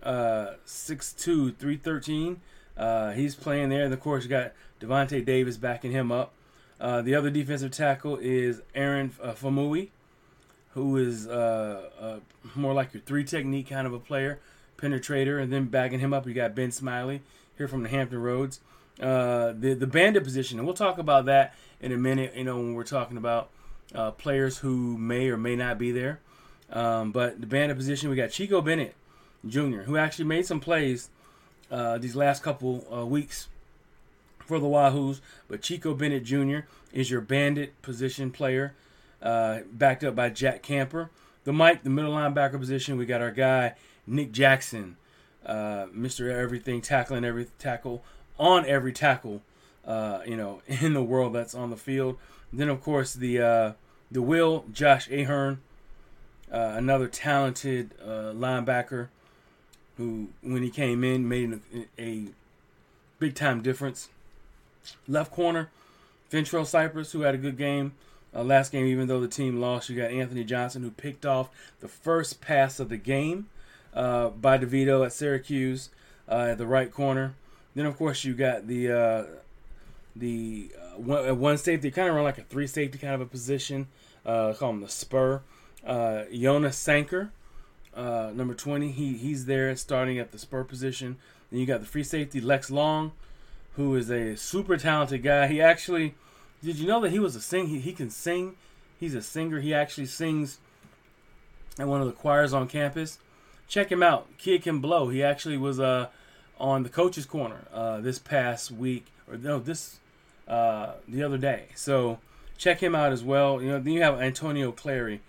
uh, 0.04 0.54
6'2", 0.66 1.56
313. 1.58 2.40
Uh, 2.78 3.12
he's 3.12 3.36
playing 3.36 3.70
there. 3.70 3.84
And 3.84 3.94
of 3.94 4.00
course, 4.00 4.24
you 4.24 4.30
got 4.30 4.54
Devontae 4.80 5.26
Davis 5.26 5.58
backing 5.58 5.92
him 5.92 6.12
up. 6.12 6.32
Uh, 6.80 7.02
the 7.02 7.14
other 7.14 7.30
defensive 7.30 7.72
tackle 7.72 8.18
is 8.18 8.62
Aaron 8.74 9.12
uh, 9.22 9.34
Faumui, 9.34 9.90
who 10.76 10.96
is 10.96 11.28
uh, 11.28 11.90
uh, 12.00 12.20
more 12.56 12.74
like 12.74 12.94
your 12.94 13.02
three 13.02 13.26
technique 13.26 13.70
kind 13.70 13.86
of 13.86 13.94
a 13.94 14.00
player 14.00 14.40
penetrator, 14.78 15.42
and 15.42 15.52
then 15.52 15.66
backing 15.66 16.00
him 16.00 16.14
up, 16.14 16.26
you 16.26 16.34
got 16.34 16.56
Ben 16.56 16.72
Smiley 16.72 17.22
here 17.58 17.68
from 17.68 17.84
the 17.84 17.90
Hampton 17.90 18.22
Roads. 18.22 18.62
Uh, 19.00 19.54
the 19.58 19.74
the 19.74 19.88
bandit 19.88 20.24
position, 20.24 20.60
and 20.60 20.68
we'll 20.68 20.76
talk 20.76 20.98
about 20.98 21.26
that 21.26 21.56
in 21.80 21.92
a 21.92 21.98
minute. 21.98 22.34
You 22.36 22.44
know, 22.44 22.58
when 22.58 22.74
we're 22.74 22.84
talking 22.84 23.18
about 23.18 23.50
uh, 23.94 24.12
players 24.12 24.60
who 24.60 24.98
may 24.98 25.30
or 25.30 25.38
may 25.38 25.56
not 25.56 25.78
be 25.78 25.92
there. 25.92 26.20
Um, 26.72 27.12
but 27.12 27.42
the 27.42 27.48
bandit 27.48 27.78
position, 27.78 28.10
we 28.10 28.16
got 28.16 28.30
Chico 28.32 28.62
Bennett 28.62 28.96
Jr., 29.48 29.82
who 29.82 29.98
actually 29.98 30.26
made 30.26 30.46
some 30.46 30.60
plays 30.60 31.10
uh, 31.72 31.98
these 31.98 32.16
last 32.16 32.44
couple 32.44 32.86
uh, 32.94 33.06
weeks 33.06 33.48
for 34.46 34.60
the 34.60 34.68
Wahoos. 34.68 35.22
But 35.48 35.62
Chico 35.62 35.94
Bennett 35.94 36.24
Jr. 36.24 36.60
is 36.94 37.10
your 37.10 37.22
bandit 37.22 37.82
position 37.82 38.32
player, 38.32 38.76
uh, 39.22 39.60
backed 39.72 40.04
up 40.04 40.16
by 40.16 40.30
Jack 40.30 40.62
Camper. 40.62 41.10
The 41.46 41.54
Mike, 41.54 41.84
the 41.84 41.90
middle 41.90 42.14
linebacker 42.14 42.60
position, 42.60 42.98
we 42.98 43.06
got 43.06 43.22
our 43.22 43.32
guy 43.32 43.74
Nick 44.06 44.32
Jackson, 44.32 44.98
Mr. 45.48 46.32
Everything, 46.32 46.82
tackling 46.82 47.24
every 47.24 47.48
tackle 47.58 48.04
on 48.40 48.66
every 48.66 48.94
tackle, 48.94 49.42
uh, 49.86 50.20
you 50.26 50.38
know, 50.38 50.62
in 50.68 50.94
the 50.94 51.04
world 51.04 51.34
that's 51.34 51.54
on 51.54 51.70
the 51.70 51.78
field. 51.78 52.18
then 52.52 52.70
of 52.70 52.82
course 52.82 53.14
the 53.14 53.40
uh, 53.40 53.74
the 54.12 54.22
Will 54.22 54.66
Josh 54.72 55.10
Ahern, 55.12 55.60
uh, 56.52 56.74
another 56.76 57.08
talented 57.08 57.94
uh, 58.04 58.34
linebacker, 58.34 59.10
who 59.98 60.30
when 60.42 60.64
he 60.64 60.70
came 60.70 61.04
in 61.04 61.28
made 61.28 61.60
a, 61.74 62.02
a 62.02 62.28
big 63.20 63.36
time 63.36 63.62
difference. 63.62 64.10
Left 65.08 65.32
corner, 65.32 65.70
Fentrell 66.32 66.66
Cypress, 66.66 67.12
who 67.12 67.22
had 67.22 67.36
a 67.36 67.38
good 67.38 67.58
game. 67.58 67.94
Uh, 68.34 68.44
last 68.44 68.72
game, 68.72 68.86
even 68.86 69.08
though 69.08 69.20
the 69.20 69.28
team 69.28 69.60
lost, 69.60 69.90
you 69.90 69.96
got 69.96 70.12
Anthony 70.12 70.44
Johnson, 70.44 70.84
who 70.84 70.92
picked 70.92 71.26
off 71.26 71.50
the 71.80 71.88
first 71.88 72.42
pass 72.42 72.80
of 72.80 72.90
the 72.90 72.98
game 72.98 73.50
uh, 73.94 74.30
by 74.30 74.58
DeVito 74.58 75.06
at 75.06 75.14
Syracuse 75.14 75.90
uh, 76.28 76.50
at 76.52 76.58
the 76.58 76.68
right 76.68 76.92
corner. 76.92 77.34
Then 77.76 77.86
of 77.86 77.98
course 77.98 78.24
you 78.24 78.34
got 78.34 78.68
the 78.68 78.92
uh, 78.92 79.24
the 80.16 80.72
uh, 80.78 81.00
one, 81.00 81.40
one 81.40 81.58
safety, 81.58 81.92
kind 81.92 82.10
of 82.10 82.16
run 82.16 82.24
like 82.24 82.38
a 82.38 82.44
three 82.44 82.68
safety 82.68 82.98
kind 82.98 83.14
of 83.14 83.22
a 83.22 83.26
position. 83.26 83.88
Uh, 84.26 84.54
call 84.54 84.72
him 84.72 84.82
the 84.82 84.90
spur. 84.90 85.42
Uh, 85.86 86.24
Jonas 86.34 86.78
Sanker, 86.78 87.32
uh, 87.96 88.32
number 88.34 88.54
twenty. 88.54 88.92
He 88.92 89.18
he's 89.18 89.46
there 89.46 89.76
starting 89.76 90.20
at 90.20 90.32
the 90.32 90.40
spur 90.40 90.64
position. 90.64 91.18
Then 91.52 91.60
you 91.60 91.66
got 91.66 91.80
the 91.80 91.86
free 91.86 92.04
safety 92.04 92.42
Lex 92.42 92.70
Long, 92.70 93.12
who 93.76 93.96
is 93.96 94.10
a 94.10 94.36
super 94.36 94.78
talented 94.78 95.24
guy. 95.24 95.48
He 95.48 95.62
actually 95.62 96.16
did 96.64 96.78
you 96.78 96.88
know 96.88 97.00
that 97.02 97.12
he 97.12 97.20
was 97.20 97.36
a 97.36 97.42
sing? 97.42 97.68
He, 97.68 97.80
he 97.80 97.94
can 97.94 98.10
sing. 98.10 98.56
He's 99.00 99.16
a 99.16 99.22
singer. 99.22 99.62
He 99.62 99.74
actually 99.74 100.08
sings 100.08 100.60
at 101.80 101.88
one 101.88 102.02
of 102.02 102.08
the 102.08 102.14
choirs 102.14 102.54
on 102.54 102.68
campus 102.68 103.20
check 103.70 103.92
him 103.92 104.04
out. 104.04 104.28
Kid 104.38 104.64
can 104.64 104.80
blow. 104.80 105.08
He 105.08 105.24
actually 105.24 105.56
was 105.56 105.80
uh, 105.80 106.08
on 106.60 106.84
the 106.84 106.90
coach's 106.90 107.26
corner 107.26 107.66
uh, 107.74 108.02
this 108.02 108.20
past 108.20 108.72
week, 108.72 109.06
or 109.30 109.38
no, 109.38 109.60
this 109.60 109.98
uh, 110.48 110.94
the 111.08 111.24
other 111.24 111.38
day. 111.38 111.68
So 111.76 112.20
check 112.58 112.82
him 112.82 112.96
out 112.96 113.12
as 113.12 113.24
well. 113.24 113.62
You 113.62 113.70
know, 113.70 113.80
then 113.80 113.94
you 113.94 114.02
have 114.02 114.20
Antonio 114.20 114.72
Clary 114.72 115.22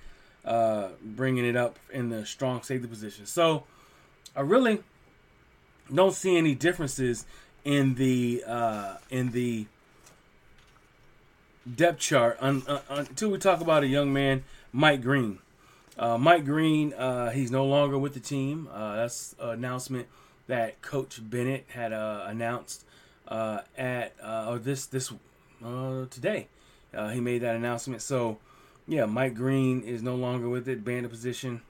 uh, 0.44 0.88
bringing 1.02 1.44
it 1.44 1.56
up 1.56 1.78
in 1.92 2.08
the 2.08 2.26
strong 2.26 2.62
safety 2.62 2.88
position. 2.88 3.26
So 3.26 3.64
I 4.34 4.40
really 4.40 4.82
don't 5.92 6.14
see 6.14 6.36
any 6.36 6.54
differences 6.54 7.26
in 7.64 7.94
the 7.94 8.42
uh, 8.46 8.96
in 9.10 9.32
the 9.32 9.66
depth 11.72 11.98
chart 11.98 12.38
un, 12.40 12.62
un, 12.66 12.80
until 12.88 13.30
we 13.30 13.38
talk 13.38 13.60
about 13.60 13.82
a 13.82 13.86
young 13.86 14.12
man, 14.12 14.44
Mike 14.72 15.02
Green. 15.02 15.38
Uh, 15.98 16.16
Mike 16.16 16.46
Green, 16.46 16.94
uh, 16.94 17.30
he's 17.30 17.50
no 17.50 17.66
longer 17.66 17.98
with 17.98 18.14
the 18.14 18.20
team. 18.20 18.68
Uh, 18.72 18.96
that's 18.96 19.34
an 19.38 19.50
announcement 19.50 20.08
that 20.50 20.80
Coach 20.82 21.18
Bennett 21.22 21.66
had 21.68 21.92
uh, 21.92 22.24
announced 22.26 22.84
uh, 23.26 23.60
at 23.76 24.12
uh, 24.22 24.46
or 24.48 24.58
this 24.58 24.86
this 24.86 25.12
today. 26.10 26.48
he 27.12 27.20
made 27.20 27.38
that 27.42 27.56
announcement. 27.56 28.02
So, 28.02 28.38
yeah, 28.86 29.06
Mike 29.06 29.34
Green 29.34 29.82
is 29.82 30.02
no 30.02 30.14
longer 30.14 30.48
with 30.48 30.68
it. 30.68 30.84
The 30.84 31.08
position. 31.08 31.62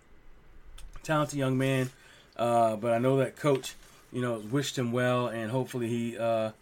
Talented 1.02 1.38
young 1.38 1.56
man, 1.56 1.90
but 2.36 2.92
I 2.92 2.98
know 2.98 3.16
that 3.18 3.36
Coach, 3.36 3.74
you 4.12 4.20
know, 4.20 4.38
wished 4.50 4.76
him 4.76 4.92
well, 4.92 5.28
and 5.28 5.50
hopefully 5.50 5.88
he, 5.88 6.12
you 6.12 6.54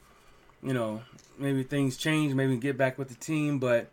know, 0.63 1.03
maybe 1.39 1.63
things 1.63 1.97
change, 1.97 2.35
maybe 2.35 2.57
get 2.57 2.77
back 2.77 2.99
with 2.99 3.09
the 3.09 3.15
team, 3.15 3.59
but 3.59 3.89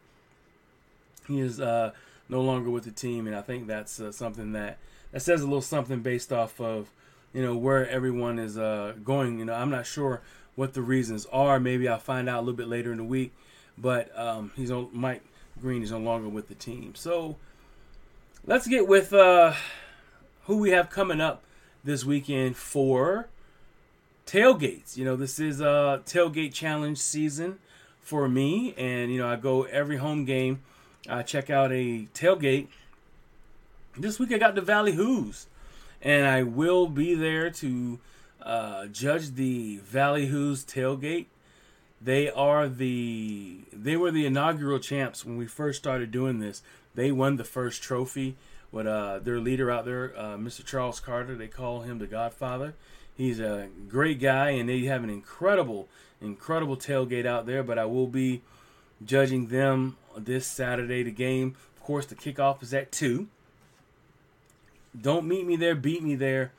he 1.27 1.39
is 1.39 1.59
uh, 1.59 1.91
no 2.29 2.41
longer 2.41 2.69
with 2.69 2.83
the 2.83 2.91
team, 2.91 3.27
and 3.27 3.35
I 3.35 3.41
think 3.41 3.67
that's 3.67 3.99
uh, 3.99 4.11
something 4.11 4.51
that 4.53 4.77
that 5.11 5.21
says 5.21 5.41
a 5.41 5.45
little 5.45 5.61
something 5.61 6.01
based 6.01 6.33
off 6.33 6.59
of 6.59 6.89
you 7.35 7.41
know 7.41 7.55
where 7.57 7.87
everyone 7.89 8.39
is 8.39 8.57
uh, 8.57 8.93
going. 9.03 9.39
You 9.39 9.45
know, 9.45 9.53
I'm 9.53 9.69
not 9.69 9.85
sure 9.85 10.21
what 10.55 10.73
the 10.73 10.81
reasons 10.81 11.25
are. 11.33 11.59
Maybe 11.59 11.85
I'll 11.85 11.99
find 11.99 12.29
out 12.29 12.37
a 12.37 12.39
little 12.39 12.53
bit 12.53 12.69
later 12.69 12.93
in 12.93 12.97
the 12.97 13.03
week, 13.03 13.33
but 13.77 14.17
um, 14.17 14.53
he's 14.55 14.71
on 14.71 14.87
Mike 14.93 15.21
Green 15.59 15.83
is 15.83 15.91
no 15.91 15.99
longer 15.99 16.29
with 16.29 16.47
the 16.47 16.55
team. 16.55 16.95
So 16.95 17.35
let's 18.45 18.67
get 18.67 18.87
with 18.87 19.11
uh, 19.11 19.53
who 20.45 20.57
we 20.57 20.71
have 20.71 20.89
coming 20.89 21.19
up 21.19 21.43
this 21.83 22.05
weekend 22.05 22.55
for 22.55 23.27
tailgates. 24.25 24.95
You 24.95 25.03
know, 25.03 25.17
this 25.17 25.37
is 25.37 25.59
a 25.59 26.01
tailgate 26.05 26.53
challenge 26.53 26.99
season 26.99 27.59
for 27.99 28.29
me, 28.29 28.73
and 28.77 29.11
you 29.11 29.19
know, 29.19 29.27
I 29.27 29.35
go 29.35 29.63
every 29.63 29.97
home 29.97 30.23
game. 30.23 30.61
I 31.09 31.21
check 31.21 31.49
out 31.49 31.73
a 31.73 32.07
tailgate. 32.13 32.67
This 33.97 34.19
week 34.19 34.31
I 34.31 34.37
got 34.37 34.55
the 34.55 34.61
Valley 34.61 34.93
Hoos, 34.93 35.47
and 36.05 36.27
I 36.27 36.43
will 36.43 36.87
be 36.87 37.15
there 37.15 37.49
to 37.49 37.99
uh, 38.41 38.85
judge 38.85 39.31
the 39.31 39.77
Valley 39.77 40.27
Hoos 40.27 40.63
tailgate. 40.63 41.25
They 41.99 42.29
are 42.29 42.69
the 42.69 43.61
they 43.73 43.97
were 43.97 44.11
the 44.11 44.27
inaugural 44.27 44.77
champs 44.77 45.25
when 45.25 45.35
we 45.35 45.47
first 45.47 45.79
started 45.79 46.11
doing 46.11 46.39
this. 46.39 46.61
They 46.93 47.11
won 47.11 47.37
the 47.37 47.43
first 47.43 47.81
trophy 47.81 48.35
with 48.71 48.85
uh, 48.85 49.19
their 49.19 49.39
leader 49.39 49.71
out 49.71 49.85
there, 49.85 50.13
uh, 50.15 50.37
Mr. 50.37 50.63
Charles 50.63 50.99
Carter. 50.99 51.35
They 51.35 51.47
call 51.47 51.81
him 51.81 51.97
the 51.97 52.05
Godfather. 52.05 52.75
He's 53.17 53.39
a 53.39 53.69
great 53.89 54.19
guy, 54.19 54.51
and 54.51 54.69
they 54.69 54.81
have 54.81 55.03
an 55.03 55.09
incredible, 55.09 55.87
incredible 56.21 56.77
tailgate 56.77 57.25
out 57.25 57.47
there. 57.47 57.63
But 57.63 57.79
I 57.79 57.85
will 57.85 58.07
be 58.07 58.43
judging 59.03 59.47
them 59.47 59.97
this 60.15 60.45
Saturday. 60.45 61.01
The 61.01 61.11
game, 61.11 61.55
of 61.75 61.81
course, 61.81 62.05
the 62.05 62.15
kickoff 62.15 62.61
is 62.61 62.75
at 62.75 62.91
two. 62.91 63.27
Don't 65.01 65.27
meet 65.27 65.45
me 65.45 65.55
there, 65.55 65.75
beat 65.75 66.03
me 66.03 66.15
there, 66.15 66.51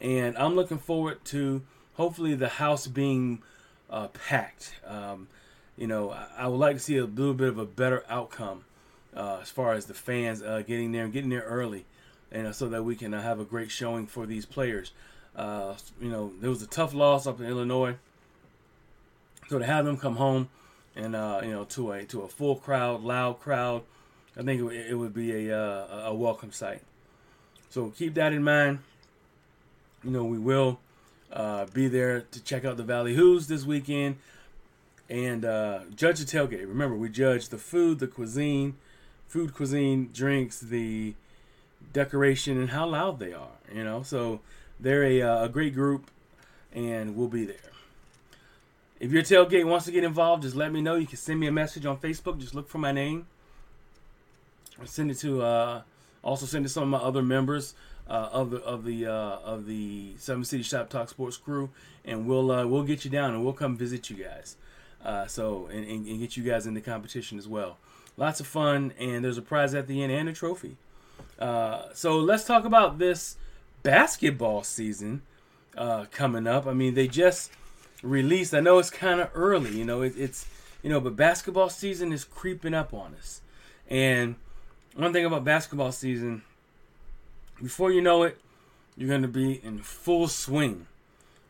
and 0.00 0.36
I'm 0.36 0.54
looking 0.54 0.78
forward 0.78 1.24
to 1.26 1.62
hopefully 1.94 2.34
the 2.34 2.48
house 2.48 2.86
being 2.86 3.42
uh, 3.88 4.08
packed. 4.08 4.74
Um, 4.86 5.28
you 5.76 5.86
know, 5.86 6.10
I, 6.10 6.28
I, 6.38 6.46
would 6.48 6.58
like 6.58 6.76
to 6.76 6.80
see 6.80 6.96
a 6.96 7.04
little 7.04 7.34
bit 7.34 7.48
of 7.48 7.58
a 7.58 7.64
better 7.64 8.04
outcome 8.08 8.64
uh, 9.16 9.38
as 9.42 9.50
far 9.50 9.72
as 9.72 9.86
the 9.86 9.94
fans 9.94 10.42
uh, 10.42 10.62
getting 10.66 10.92
there 10.92 11.04
and 11.04 11.12
getting 11.12 11.30
there 11.30 11.42
early, 11.42 11.84
and 12.30 12.54
so 12.54 12.68
that 12.68 12.84
we 12.84 12.96
can 12.96 13.12
uh, 13.14 13.22
have 13.22 13.40
a 13.40 13.44
great 13.44 13.70
showing 13.70 14.06
for 14.06 14.26
these 14.26 14.46
players. 14.46 14.92
Uh, 15.34 15.74
you 16.00 16.10
know, 16.10 16.32
there 16.40 16.50
was 16.50 16.62
a 16.62 16.66
tough 16.66 16.94
loss 16.94 17.26
up 17.26 17.40
in 17.40 17.46
Illinois. 17.46 17.96
So 19.48 19.58
to 19.58 19.66
have 19.66 19.84
them 19.84 19.96
come 19.96 20.16
home 20.16 20.48
and 20.94 21.16
uh, 21.16 21.40
you 21.42 21.50
know 21.50 21.64
to 21.64 21.92
a 21.92 22.04
to 22.04 22.22
a 22.22 22.28
full 22.28 22.56
crowd, 22.56 23.02
loud 23.02 23.40
crowd, 23.40 23.82
I 24.36 24.42
think 24.42 24.62
it, 24.72 24.90
it 24.90 24.94
would 24.94 25.14
be 25.14 25.48
a 25.48 25.56
a 26.06 26.14
welcome 26.14 26.52
sight. 26.52 26.82
So 27.70 27.90
keep 27.96 28.14
that 28.14 28.32
in 28.32 28.42
mind. 28.42 28.80
You 30.02 30.10
know, 30.10 30.24
we 30.24 30.38
will 30.38 30.80
uh, 31.32 31.66
be 31.66 31.86
there 31.86 32.22
to 32.32 32.42
check 32.42 32.64
out 32.64 32.76
the 32.76 32.82
Valley 32.82 33.14
Hoos 33.14 33.46
this 33.46 33.64
weekend 33.64 34.16
and 35.08 35.44
uh, 35.44 35.80
judge 35.94 36.18
the 36.18 36.24
tailgate. 36.24 36.66
Remember, 36.66 36.96
we 36.96 37.08
judge 37.08 37.48
the 37.48 37.58
food, 37.58 38.00
the 38.00 38.08
cuisine, 38.08 38.76
food, 39.28 39.54
cuisine, 39.54 40.10
drinks, 40.12 40.58
the 40.58 41.14
decoration, 41.92 42.58
and 42.58 42.70
how 42.70 42.86
loud 42.86 43.20
they 43.20 43.32
are. 43.32 43.58
You 43.72 43.84
know, 43.84 44.02
so 44.02 44.40
they're 44.80 45.04
a, 45.04 45.22
uh, 45.22 45.44
a 45.44 45.48
great 45.48 45.74
group, 45.74 46.10
and 46.72 47.14
we'll 47.14 47.28
be 47.28 47.44
there. 47.44 47.56
If 48.98 49.12
your 49.12 49.22
tailgate 49.22 49.64
wants 49.64 49.86
to 49.86 49.92
get 49.92 50.02
involved, 50.02 50.42
just 50.42 50.56
let 50.56 50.72
me 50.72 50.80
know. 50.82 50.96
You 50.96 51.06
can 51.06 51.16
send 51.16 51.38
me 51.38 51.46
a 51.46 51.52
message 51.52 51.86
on 51.86 51.98
Facebook. 51.98 52.38
Just 52.38 52.54
look 52.54 52.68
for 52.68 52.78
my 52.78 52.92
name. 52.92 53.26
Send 54.84 55.12
it 55.12 55.18
to. 55.18 55.84
Also 56.22 56.46
send 56.46 56.64
to 56.64 56.68
some 56.68 56.82
of 56.82 56.88
my 56.88 57.06
other 57.06 57.22
members 57.22 57.74
uh, 58.08 58.28
of 58.32 58.50
the 58.50 58.58
of 58.58 58.84
the 58.84 59.06
uh, 59.06 59.38
of 59.44 59.66
the 59.66 60.14
Seven 60.18 60.44
City 60.44 60.62
Shop 60.62 60.90
Talk 60.90 61.08
Sports 61.08 61.36
crew, 61.36 61.70
and 62.04 62.26
we'll 62.26 62.50
uh, 62.50 62.66
we'll 62.66 62.82
get 62.82 63.04
you 63.04 63.10
down 63.10 63.34
and 63.34 63.44
we'll 63.44 63.52
come 63.52 63.76
visit 63.76 64.10
you 64.10 64.16
guys. 64.16 64.56
Uh, 65.02 65.26
so 65.26 65.66
and, 65.72 65.86
and, 65.86 66.06
and, 66.06 66.18
get 66.18 66.36
you 66.36 66.42
guys 66.42 66.66
in 66.66 66.74
the 66.74 66.80
competition 66.80 67.38
as 67.38 67.48
well. 67.48 67.78
Lots 68.18 68.38
of 68.38 68.46
fun, 68.46 68.92
and 68.98 69.24
there's 69.24 69.38
a 69.38 69.42
prize 69.42 69.74
at 69.74 69.86
the 69.86 70.02
end 70.02 70.12
and 70.12 70.28
a 70.28 70.32
trophy. 70.32 70.76
Uh, 71.38 71.84
so 71.94 72.18
let's 72.18 72.44
talk 72.44 72.66
about 72.66 72.98
this 72.98 73.36
basketball 73.82 74.62
season 74.62 75.22
uh, 75.76 76.04
coming 76.10 76.46
up. 76.46 76.66
I 76.66 76.74
mean, 76.74 76.94
they 76.94 77.08
just 77.08 77.50
released. 78.02 78.52
I 78.52 78.60
know 78.60 78.78
it's 78.78 78.90
kind 78.90 79.20
of 79.20 79.30
early, 79.34 79.78
you 79.78 79.86
know. 79.86 80.02
It, 80.02 80.14
it's 80.18 80.46
you 80.82 80.90
know, 80.90 81.00
but 81.00 81.16
basketball 81.16 81.70
season 81.70 82.12
is 82.12 82.24
creeping 82.24 82.74
up 82.74 82.92
on 82.92 83.14
us. 83.14 83.40
And 83.88 84.36
one 84.94 85.12
thing 85.12 85.24
about 85.24 85.44
basketball 85.44 85.92
season, 85.92 86.42
before 87.62 87.92
you 87.92 88.00
know 88.00 88.22
it, 88.24 88.38
you're 88.96 89.08
going 89.08 89.22
to 89.22 89.28
be 89.28 89.60
in 89.64 89.78
full 89.78 90.28
swing 90.28 90.86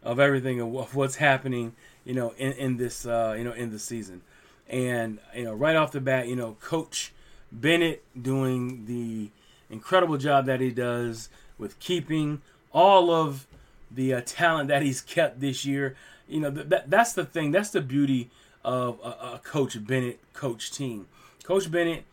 of 0.02 0.18
everything 0.18 0.60
of 0.60 0.94
what's 0.94 1.16
happening, 1.16 1.74
you 2.04 2.14
know, 2.14 2.34
in, 2.38 2.52
in 2.52 2.76
this, 2.76 3.06
uh, 3.06 3.34
you 3.36 3.44
know, 3.44 3.52
in 3.52 3.70
the 3.70 3.78
season. 3.78 4.22
And 4.68 5.18
you 5.34 5.44
know, 5.44 5.54
right 5.54 5.76
off 5.76 5.92
the 5.92 6.00
bat, 6.00 6.28
you 6.28 6.36
know, 6.36 6.56
Coach 6.60 7.12
Bennett 7.50 8.04
doing 8.20 8.86
the 8.86 9.30
incredible 9.68 10.16
job 10.16 10.46
that 10.46 10.60
he 10.60 10.70
does 10.70 11.28
with 11.58 11.78
keeping 11.80 12.40
all 12.72 13.10
of 13.10 13.46
the 13.90 14.14
uh, 14.14 14.22
talent 14.24 14.68
that 14.68 14.82
he's 14.82 15.00
kept 15.00 15.40
this 15.40 15.64
year. 15.64 15.96
You 16.28 16.40
know, 16.40 16.50
that 16.50 16.88
that's 16.88 17.12
the 17.12 17.24
thing. 17.24 17.50
That's 17.50 17.70
the 17.70 17.80
beauty 17.80 18.30
of 18.64 19.00
a, 19.02 19.34
a 19.34 19.40
Coach 19.42 19.84
Bennett 19.84 20.20
coach 20.32 20.70
team. 20.70 21.08
Coach 21.42 21.70
Bennett 21.70 22.04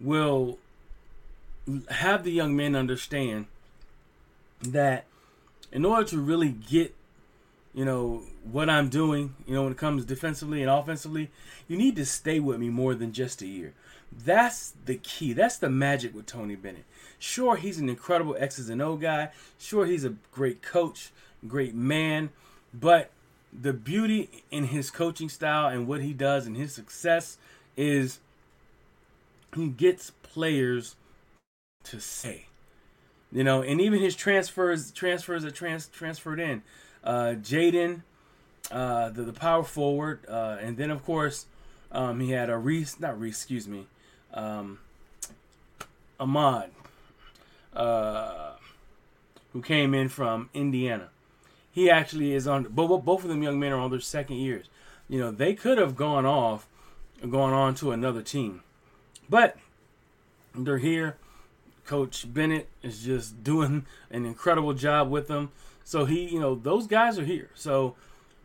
will 0.00 0.58
have 1.90 2.24
the 2.24 2.32
young 2.32 2.56
men 2.56 2.74
understand 2.74 3.46
that 4.62 5.04
in 5.72 5.84
order 5.84 6.04
to 6.04 6.18
really 6.18 6.50
get 6.50 6.94
you 7.74 7.84
know 7.84 8.22
what 8.50 8.68
I'm 8.68 8.88
doing, 8.88 9.34
you 9.46 9.54
know 9.54 9.62
when 9.62 9.72
it 9.72 9.78
comes 9.78 10.04
defensively 10.04 10.62
and 10.62 10.70
offensively, 10.70 11.30
you 11.68 11.76
need 11.76 11.96
to 11.96 12.04
stay 12.04 12.40
with 12.40 12.58
me 12.58 12.70
more 12.70 12.94
than 12.94 13.12
just 13.12 13.42
a 13.42 13.46
year. 13.46 13.72
That's 14.10 14.72
the 14.86 14.96
key. 14.96 15.32
That's 15.32 15.58
the 15.58 15.68
magic 15.68 16.14
with 16.14 16.26
Tony 16.26 16.56
Bennett. 16.56 16.84
Sure, 17.18 17.56
he's 17.56 17.78
an 17.78 17.88
incredible 17.88 18.36
X's 18.38 18.68
and 18.68 18.80
O 18.80 18.96
guy. 18.96 19.30
Sure, 19.58 19.86
he's 19.86 20.04
a 20.04 20.14
great 20.32 20.62
coach, 20.62 21.10
great 21.46 21.74
man. 21.74 22.30
But 22.72 23.10
the 23.52 23.72
beauty 23.72 24.42
in 24.50 24.64
his 24.64 24.90
coaching 24.90 25.28
style 25.28 25.68
and 25.68 25.86
what 25.86 26.02
he 26.02 26.12
does 26.12 26.46
and 26.46 26.56
his 26.56 26.72
success 26.72 27.38
is 27.76 28.18
he 29.54 29.68
gets 29.68 30.10
players 30.22 30.96
to 31.84 32.00
say. 32.00 32.46
You 33.30 33.44
know, 33.44 33.62
and 33.62 33.80
even 33.80 34.00
his 34.00 34.16
transfers 34.16 34.90
transfers 34.90 35.42
that 35.42 35.54
trans, 35.54 35.86
transferred 35.88 36.40
in. 36.40 36.62
Uh, 37.04 37.34
Jaden, 37.40 38.02
uh, 38.70 39.10
the, 39.10 39.22
the 39.22 39.32
power 39.32 39.62
forward, 39.62 40.24
uh, 40.28 40.56
and 40.60 40.76
then 40.76 40.90
of 40.90 41.04
course 41.04 41.46
um, 41.92 42.20
he 42.20 42.30
had 42.30 42.50
a 42.50 42.56
Reese, 42.56 42.98
not 43.00 43.20
Reese, 43.20 43.36
excuse 43.36 43.68
me, 43.68 43.86
um, 44.34 44.78
Ahmad, 46.18 46.70
uh, 47.74 48.52
who 49.52 49.62
came 49.62 49.94
in 49.94 50.08
from 50.08 50.50
Indiana. 50.54 51.08
He 51.70 51.90
actually 51.90 52.34
is 52.34 52.46
on. 52.48 52.64
Both 52.64 53.04
both 53.04 53.22
of 53.22 53.28
them 53.28 53.42
young 53.42 53.60
men 53.60 53.72
are 53.72 53.78
on 53.78 53.90
their 53.90 54.00
second 54.00 54.36
years. 54.36 54.66
You 55.08 55.20
know 55.20 55.30
they 55.30 55.54
could 55.54 55.78
have 55.78 55.96
gone 55.96 56.26
off, 56.26 56.66
gone 57.20 57.52
on 57.52 57.74
to 57.76 57.92
another 57.92 58.22
team, 58.22 58.62
but 59.28 59.56
they're 60.54 60.78
here. 60.78 61.16
Coach 61.86 62.32
Bennett 62.32 62.68
is 62.82 63.02
just 63.02 63.42
doing 63.44 63.86
an 64.10 64.24
incredible 64.24 64.74
job 64.74 65.10
with 65.10 65.28
them. 65.28 65.50
So 65.84 66.04
he, 66.04 66.28
you 66.28 66.40
know, 66.40 66.54
those 66.54 66.86
guys 66.86 67.18
are 67.18 67.24
here. 67.24 67.50
So, 67.54 67.94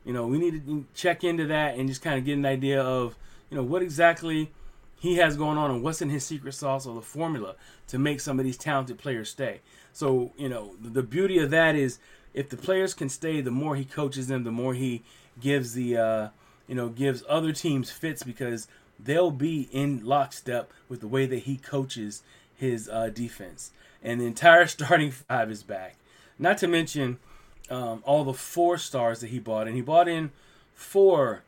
you 0.06 0.14
know, 0.14 0.28
we 0.28 0.38
need 0.38 0.66
to 0.66 0.86
check 0.96 1.24
into 1.24 1.46
that 1.48 1.76
and 1.76 1.90
just 1.90 2.02
kind 2.02 2.18
of 2.18 2.26
get 2.26 2.38
an 2.38 2.46
idea 2.46 2.82
of, 2.82 3.18
you 3.50 3.58
know, 3.58 3.64
what 3.64 3.82
exactly 3.82 4.52
he 4.98 5.18
has 5.18 5.36
going 5.36 5.58
on 5.58 5.70
and 5.70 5.84
what's 5.84 6.02
in 6.02 6.10
his 6.10 6.26
secret 6.26 6.54
sauce 6.54 6.86
or 6.86 6.96
the 6.96 7.02
formula 7.02 7.56
to 7.90 8.00
make 8.00 8.22
some 8.22 8.40
of 8.40 8.46
these 8.46 8.58
talented 8.58 8.98
players 8.98 9.30
stay. 9.30 9.60
So, 9.92 10.32
you 10.38 10.48
know, 10.48 10.76
the 10.82 11.04
beauty 11.04 11.38
of 11.40 11.50
that 11.52 11.76
is 11.76 12.00
if 12.34 12.50
the 12.50 12.56
players 12.56 12.94
can 12.94 13.10
stay, 13.10 13.42
the 13.42 13.52
more 13.52 13.76
he 13.76 13.84
coaches 13.84 14.28
them, 14.28 14.46
the 14.46 14.52
more 14.52 14.74
he 14.74 15.04
gives 15.42 15.74
the, 15.74 15.98
uh, 15.98 16.28
you 16.68 16.76
know, 16.76 16.88
gives 16.88 17.24
other 17.28 17.52
teams 17.52 17.92
fits 17.92 18.24
because 18.24 18.68
they'll 19.00 19.32
be 19.32 19.70
in 19.72 20.06
lockstep 20.06 20.72
with 20.90 21.02
the 21.02 21.08
way 21.08 21.26
that 21.26 21.40
he 21.40 21.58
coaches 21.58 22.24
his 22.56 22.90
uh, 22.90 23.10
defense. 23.10 23.72
And 24.02 24.22
the 24.22 24.26
entire 24.26 24.68
starting 24.68 25.12
five 25.12 25.52
is 25.52 25.64
back. 25.64 25.96
Not 26.40 26.58
to 26.60 26.68
mention 26.68 27.20
um, 27.70 28.04
all 28.06 28.24
the 28.24 28.34
four 28.34 28.78
stars 28.78 29.20
that 29.22 29.30
he 29.30 29.40
bought, 29.40 29.68
and 29.68 29.76
he 29.76 29.82
bought 29.82 30.08
in 30.08 30.32
four 30.74 31.44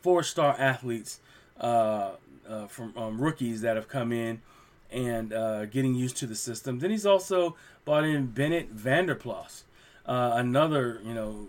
four 0.00 0.22
star 0.22 0.54
athletes 0.58 1.20
uh, 1.58 2.12
uh, 2.48 2.66
from 2.66 2.92
um, 2.96 3.20
rookies 3.20 3.62
that 3.62 3.76
have 3.76 3.88
come 3.88 4.12
in 4.12 4.42
and 4.90 5.32
uh, 5.32 5.64
getting 5.66 5.94
used 5.94 6.16
to 6.18 6.26
the 6.26 6.34
system. 6.34 6.78
Then 6.78 6.90
he's 6.90 7.06
also 7.06 7.56
bought 7.84 8.04
in 8.04 8.26
Bennett 8.26 8.70
Vander 8.70 9.14
Plas, 9.14 9.64
uh, 10.06 10.32
another 10.34 11.00
you 11.04 11.14
know 11.14 11.46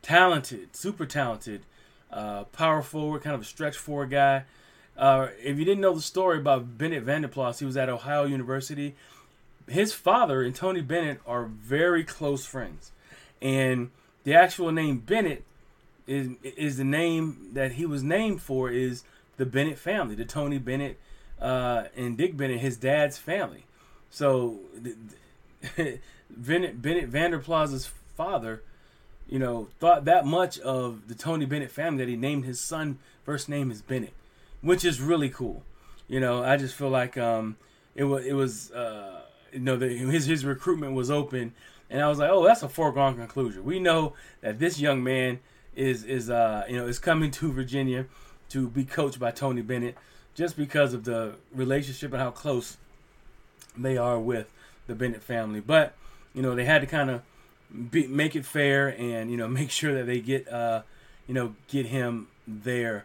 talented, 0.00 0.74
super 0.74 1.06
talented 1.06 1.62
uh, 2.12 2.44
power 2.44 2.82
forward, 2.82 3.22
kind 3.22 3.34
of 3.34 3.40
a 3.40 3.44
stretch 3.44 3.76
forward 3.76 4.10
guy. 4.10 4.44
Uh, 4.96 5.28
if 5.42 5.58
you 5.58 5.64
didn't 5.64 5.80
know 5.80 5.94
the 5.94 6.02
story 6.02 6.38
about 6.38 6.76
Bennett 6.76 7.02
Vander 7.04 7.28
Plas, 7.28 7.58
he 7.58 7.64
was 7.64 7.76
at 7.76 7.88
Ohio 7.88 8.24
University. 8.24 8.94
His 9.68 9.92
father 9.92 10.42
and 10.42 10.54
Tony 10.54 10.82
Bennett 10.82 11.20
are 11.26 11.44
very 11.44 12.04
close 12.04 12.44
friends, 12.44 12.90
and 13.40 13.90
the 14.24 14.34
actual 14.34 14.70
name 14.72 14.98
Bennett 14.98 15.44
is 16.06 16.30
is 16.42 16.76
the 16.76 16.84
name 16.84 17.50
that 17.52 17.72
he 17.72 17.86
was 17.86 18.02
named 18.02 18.42
for 18.42 18.70
is 18.70 19.04
the 19.36 19.46
Bennett 19.46 19.78
family, 19.78 20.14
the 20.14 20.24
Tony 20.24 20.58
Bennett 20.58 20.98
uh, 21.40 21.84
and 21.96 22.18
Dick 22.18 22.36
Bennett, 22.36 22.60
his 22.60 22.76
dad's 22.76 23.18
family. 23.18 23.64
So 24.10 24.58
Bennett 26.30 26.82
Bennett 26.82 27.08
Vander 27.08 27.38
Plas's 27.38 27.90
father 28.16 28.62
you 29.32 29.38
know, 29.38 29.68
thought 29.80 30.04
that 30.04 30.26
much 30.26 30.58
of 30.58 31.08
the 31.08 31.14
Tony 31.14 31.46
Bennett 31.46 31.70
family 31.70 32.04
that 32.04 32.10
he 32.10 32.16
named 32.16 32.44
his 32.44 32.60
son 32.60 32.98
first 33.24 33.48
name 33.48 33.70
is 33.70 33.80
Bennett, 33.80 34.12
which 34.60 34.84
is 34.84 35.00
really 35.00 35.30
cool. 35.30 35.62
You 36.06 36.20
know, 36.20 36.44
I 36.44 36.58
just 36.58 36.74
feel 36.74 36.90
like 36.90 37.16
um, 37.16 37.56
it 37.94 38.04
was 38.04 38.26
it 38.26 38.34
was 38.34 38.70
uh, 38.72 39.22
you 39.50 39.60
know 39.60 39.76
the, 39.78 39.88
his 39.88 40.26
his 40.26 40.44
recruitment 40.44 40.92
was 40.92 41.10
open, 41.10 41.54
and 41.88 42.02
I 42.02 42.08
was 42.08 42.18
like, 42.18 42.28
oh, 42.30 42.44
that's 42.44 42.62
a 42.62 42.68
foregone 42.68 43.16
conclusion. 43.16 43.64
We 43.64 43.78
know 43.78 44.12
that 44.42 44.58
this 44.58 44.78
young 44.78 45.02
man 45.02 45.40
is 45.74 46.04
is 46.04 46.28
uh, 46.28 46.64
you 46.68 46.76
know 46.76 46.86
is 46.86 46.98
coming 46.98 47.30
to 47.30 47.50
Virginia 47.50 48.04
to 48.50 48.68
be 48.68 48.84
coached 48.84 49.18
by 49.18 49.30
Tony 49.30 49.62
Bennett 49.62 49.96
just 50.34 50.58
because 50.58 50.92
of 50.92 51.04
the 51.04 51.36
relationship 51.54 52.12
and 52.12 52.20
how 52.20 52.32
close 52.32 52.76
they 53.78 53.96
are 53.96 54.18
with 54.18 54.52
the 54.88 54.94
Bennett 54.94 55.22
family. 55.22 55.60
But 55.60 55.94
you 56.34 56.42
know, 56.42 56.54
they 56.54 56.66
had 56.66 56.82
to 56.82 56.86
kind 56.86 57.08
of 57.08 57.22
be, 57.90 58.06
make 58.06 58.36
it 58.36 58.44
fair 58.44 58.88
and 58.88 59.30
you 59.30 59.36
know 59.36 59.48
make 59.60 59.70
sure 59.70 59.94
that 59.94 60.06
they 60.06 60.20
get 60.20 60.48
uh, 60.48 60.82
you 61.26 61.34
know 61.34 61.54
get 61.68 61.86
him 61.86 62.28
there 62.46 63.04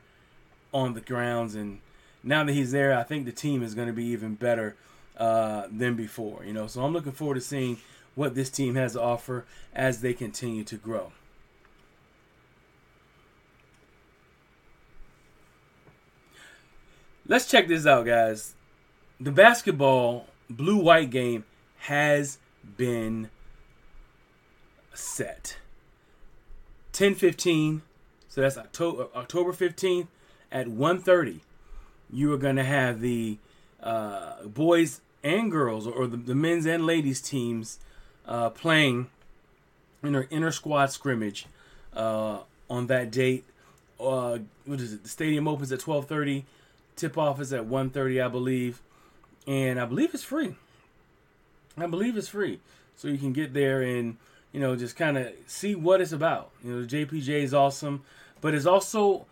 on 0.73 0.93
the 0.93 1.01
grounds. 1.01 1.55
And 1.55 1.79
now 2.23 2.43
that 2.43 2.53
he's 2.53 2.71
there 2.71 2.97
I 2.97 3.03
think 3.03 3.25
the 3.25 3.31
team 3.31 3.63
is 3.63 3.73
going 3.73 3.87
to 3.87 3.93
be 3.93 4.05
even 4.05 4.35
better 4.35 4.75
uh, 5.17 5.67
than 5.71 5.95
before 5.95 6.43
you 6.45 6.53
know. 6.53 6.67
So 6.67 6.83
I'm 6.83 6.93
looking 6.93 7.11
forward 7.11 7.35
to 7.35 7.41
seeing 7.41 7.77
what 8.15 8.33
this 8.35 8.49
team 8.49 8.75
has 8.75 8.93
to 8.93 9.01
offer 9.01 9.45
as 9.75 10.01
they 10.01 10.13
continue 10.13 10.63
to 10.63 10.75
grow. 10.75 11.11
Let's 17.27 17.45
check 17.45 17.67
this 17.67 17.85
out 17.85 18.05
guys. 18.05 18.53
The 19.19 19.31
basketball 19.31 20.27
blue 20.49 20.77
white 20.77 21.09
game 21.09 21.43
has 21.79 22.37
been 22.77 23.29
set. 25.17 25.57
10:15, 26.93 27.81
so 28.29 28.41
that's 28.41 28.57
October 28.57 29.07
October 29.15 29.51
15th 29.51 30.07
at 30.51 30.67
1:30. 30.67 31.41
You 32.11 32.31
are 32.33 32.37
going 32.37 32.55
to 32.55 32.63
have 32.63 33.01
the 33.01 33.37
uh, 33.81 34.43
boys 34.45 35.01
and 35.23 35.51
girls, 35.51 35.87
or 35.87 36.07
the, 36.07 36.17
the, 36.17 36.35
men's 36.35 36.65
and 36.65 36.85
ladies 36.85 37.19
teams, 37.19 37.79
uh, 38.25 38.49
playing 38.51 39.09
in 40.03 40.13
their 40.13 40.27
inter 40.29 40.51
squad 40.51 40.91
scrimmage 40.91 41.47
uh, 41.95 42.39
on 42.69 42.87
that 42.87 43.11
date. 43.11 43.43
Uh, 43.99 44.39
what 44.65 44.79
is 44.79 44.93
it? 44.93 45.03
The 45.03 45.09
stadium 45.09 45.47
opens 45.47 45.71
at 45.71 45.79
12:30. 45.79 46.43
Tip 46.95 47.17
off 47.17 47.41
is 47.41 47.51
at 47.53 47.65
1:30, 47.65 48.23
I 48.23 48.27
believe, 48.27 48.81
and 49.47 49.79
I 49.79 49.85
believe 49.85 50.13
it's 50.13 50.23
free. 50.23 50.55
I 51.75 51.87
believe 51.87 52.17
it's 52.17 52.29
free, 52.29 52.59
so 52.95 53.07
you 53.07 53.17
can 53.17 53.33
get 53.33 53.53
there 53.53 53.81
and 53.81 54.17
you 54.51 54.59
know, 54.59 54.75
just 54.75 54.95
kind 54.95 55.17
of 55.17 55.31
see 55.45 55.75
what 55.75 56.01
it's 56.01 56.11
about. 56.11 56.51
You 56.63 56.73
know, 56.73 56.85
the 56.85 56.87
JPJ 56.87 57.43
is 57.43 57.53
awesome, 57.53 58.03
but 58.41 58.53
it's 58.53 58.65
also 58.65 59.25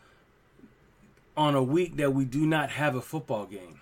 on 1.38 1.56
a 1.56 1.64
week 1.64 1.98
that 1.98 2.14
we 2.14 2.26
do 2.26 2.46
not 2.46 2.72
have 2.72 2.96
a 2.96 3.02
football 3.02 3.46
game. 3.46 3.80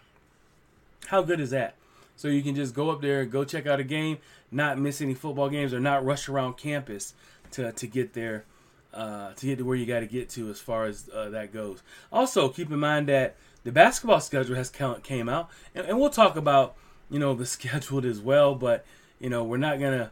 How 1.08 1.22
good 1.22 1.40
is 1.40 1.52
that? 1.52 1.76
So 2.16 2.28
you 2.28 2.42
can 2.42 2.56
just 2.56 2.74
go 2.74 2.90
up 2.90 3.02
there, 3.02 3.26
go 3.26 3.44
check 3.44 3.68
out 3.68 3.80
a 3.80 3.84
game, 3.84 4.20
not 4.52 4.78
miss 4.78 5.02
any 5.02 5.14
football 5.14 5.50
games, 5.50 5.74
or 5.74 5.80
not 5.80 6.06
rush 6.06 6.30
around 6.30 6.58
campus 6.58 7.14
to 7.52 7.72
to 7.72 7.88
get 7.88 8.14
there, 8.14 8.46
uh, 8.94 9.34
to 9.34 9.46
get 9.46 9.58
to 9.58 9.66
where 9.66 9.76
you 9.76 9.86
got 9.86 10.02
to 10.02 10.06
get 10.06 10.30
to 10.30 10.50
as 10.50 10.60
far 10.60 10.86
as 10.86 11.10
uh, 11.14 11.30
that 11.30 11.52
goes. 11.52 11.82
Also, 12.12 12.50
keep 12.50 12.72
in 12.72 12.80
mind 12.80 13.08
that 13.08 13.36
the 13.64 13.72
basketball 13.72 14.20
schedule 14.20 14.56
has 14.56 14.70
came 14.70 15.28
out, 15.28 15.50
and, 15.74 15.88
and 15.88 16.00
we'll 16.00 16.10
talk 16.10 16.36
about 16.36 16.76
you 17.10 17.20
know 17.20 17.34
the 17.34 17.46
schedule 17.58 18.06
as 18.06 18.20
well. 18.20 18.56
But 18.56 18.86
you 19.20 19.30
know 19.30 19.44
we're 19.44 19.58
not 19.58 19.80
gonna 19.80 20.12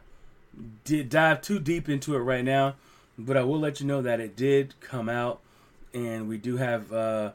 did 0.84 1.08
dive 1.08 1.42
too 1.42 1.58
deep 1.58 1.88
into 1.88 2.14
it 2.14 2.20
right 2.20 2.44
now, 2.44 2.74
but 3.18 3.36
I 3.36 3.42
will 3.42 3.58
let 3.58 3.80
you 3.80 3.86
know 3.86 4.02
that 4.02 4.20
it 4.20 4.36
did 4.36 4.74
come 4.80 5.08
out, 5.08 5.40
and 5.94 6.28
we 6.28 6.38
do 6.38 6.56
have 6.56 6.92
uh, 6.92 7.32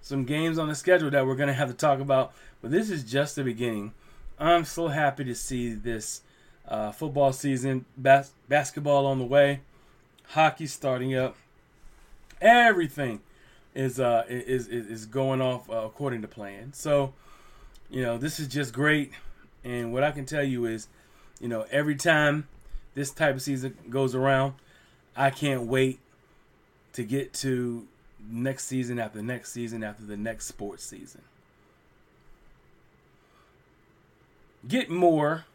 some 0.00 0.24
games 0.24 0.58
on 0.58 0.68
the 0.68 0.74
schedule 0.74 1.10
that 1.10 1.26
we're 1.26 1.36
gonna 1.36 1.52
have 1.52 1.68
to 1.68 1.74
talk 1.74 2.00
about. 2.00 2.32
But 2.60 2.70
this 2.70 2.90
is 2.90 3.04
just 3.04 3.36
the 3.36 3.44
beginning. 3.44 3.92
I'm 4.38 4.64
so 4.64 4.88
happy 4.88 5.24
to 5.24 5.34
see 5.34 5.72
this 5.72 6.22
uh, 6.66 6.92
football 6.92 7.32
season, 7.32 7.84
bas- 7.96 8.32
basketball 8.48 9.06
on 9.06 9.18
the 9.18 9.24
way, 9.24 9.60
hockey 10.28 10.66
starting 10.66 11.14
up. 11.14 11.36
Everything 12.40 13.20
is 13.74 14.00
uh, 14.00 14.24
is 14.28 14.68
is 14.68 15.06
going 15.06 15.40
off 15.40 15.70
uh, 15.70 15.76
according 15.76 16.22
to 16.22 16.28
plan. 16.28 16.72
So, 16.72 17.14
you 17.90 18.02
know, 18.02 18.18
this 18.18 18.40
is 18.40 18.48
just 18.48 18.72
great. 18.72 19.12
And 19.64 19.92
what 19.92 20.02
I 20.02 20.10
can 20.10 20.26
tell 20.26 20.42
you 20.42 20.66
is 20.66 20.88
you 21.42 21.48
know, 21.48 21.66
every 21.72 21.96
time 21.96 22.46
this 22.94 23.10
type 23.10 23.34
of 23.34 23.42
season 23.42 23.76
goes 23.90 24.14
around, 24.14 24.54
I 25.16 25.30
can't 25.30 25.64
wait 25.64 25.98
to 26.92 27.02
get 27.02 27.32
to 27.34 27.86
next 28.30 28.66
season 28.66 29.00
after 29.00 29.20
next 29.20 29.52
season 29.52 29.82
after 29.82 30.04
the 30.04 30.16
next 30.16 30.46
sports 30.46 30.84
season. 30.84 31.22
Get 34.66 34.88
more 34.88 35.46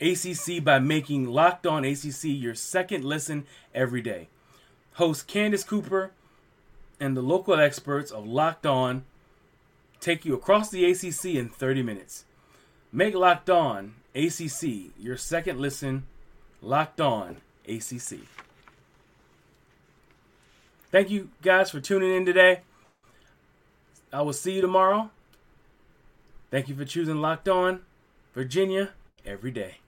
ACC 0.00 0.62
by 0.62 0.78
making 0.78 1.26
Locked 1.26 1.66
On 1.66 1.84
ACC 1.84 2.24
your 2.24 2.54
second 2.54 3.04
listen 3.04 3.46
every 3.74 4.00
day. 4.00 4.28
Host 4.94 5.26
Candace 5.26 5.64
Cooper 5.64 6.12
and 7.00 7.16
the 7.16 7.22
local 7.22 7.58
experts 7.58 8.12
of 8.12 8.24
Locked 8.24 8.64
On 8.64 9.04
take 9.98 10.24
you 10.24 10.34
across 10.34 10.70
the 10.70 10.84
ACC 10.84 11.34
in 11.34 11.48
30 11.48 11.82
minutes. 11.82 12.24
Make 12.92 13.16
Locked 13.16 13.50
On 13.50 13.94
ACC, 14.14 14.92
your 14.98 15.16
second 15.16 15.60
listen, 15.60 16.06
locked 16.62 17.00
on 17.00 17.38
ACC. 17.68 18.20
Thank 20.90 21.10
you 21.10 21.30
guys 21.42 21.70
for 21.70 21.80
tuning 21.80 22.14
in 22.14 22.24
today. 22.24 22.60
I 24.12 24.22
will 24.22 24.32
see 24.32 24.52
you 24.52 24.60
tomorrow. 24.60 25.10
Thank 26.52 26.68
you 26.68 26.76
for 26.76 26.84
choosing 26.84 27.16
Locked 27.16 27.48
On 27.48 27.80
Virginia 28.32 28.90
every 29.26 29.50
day. 29.50 29.78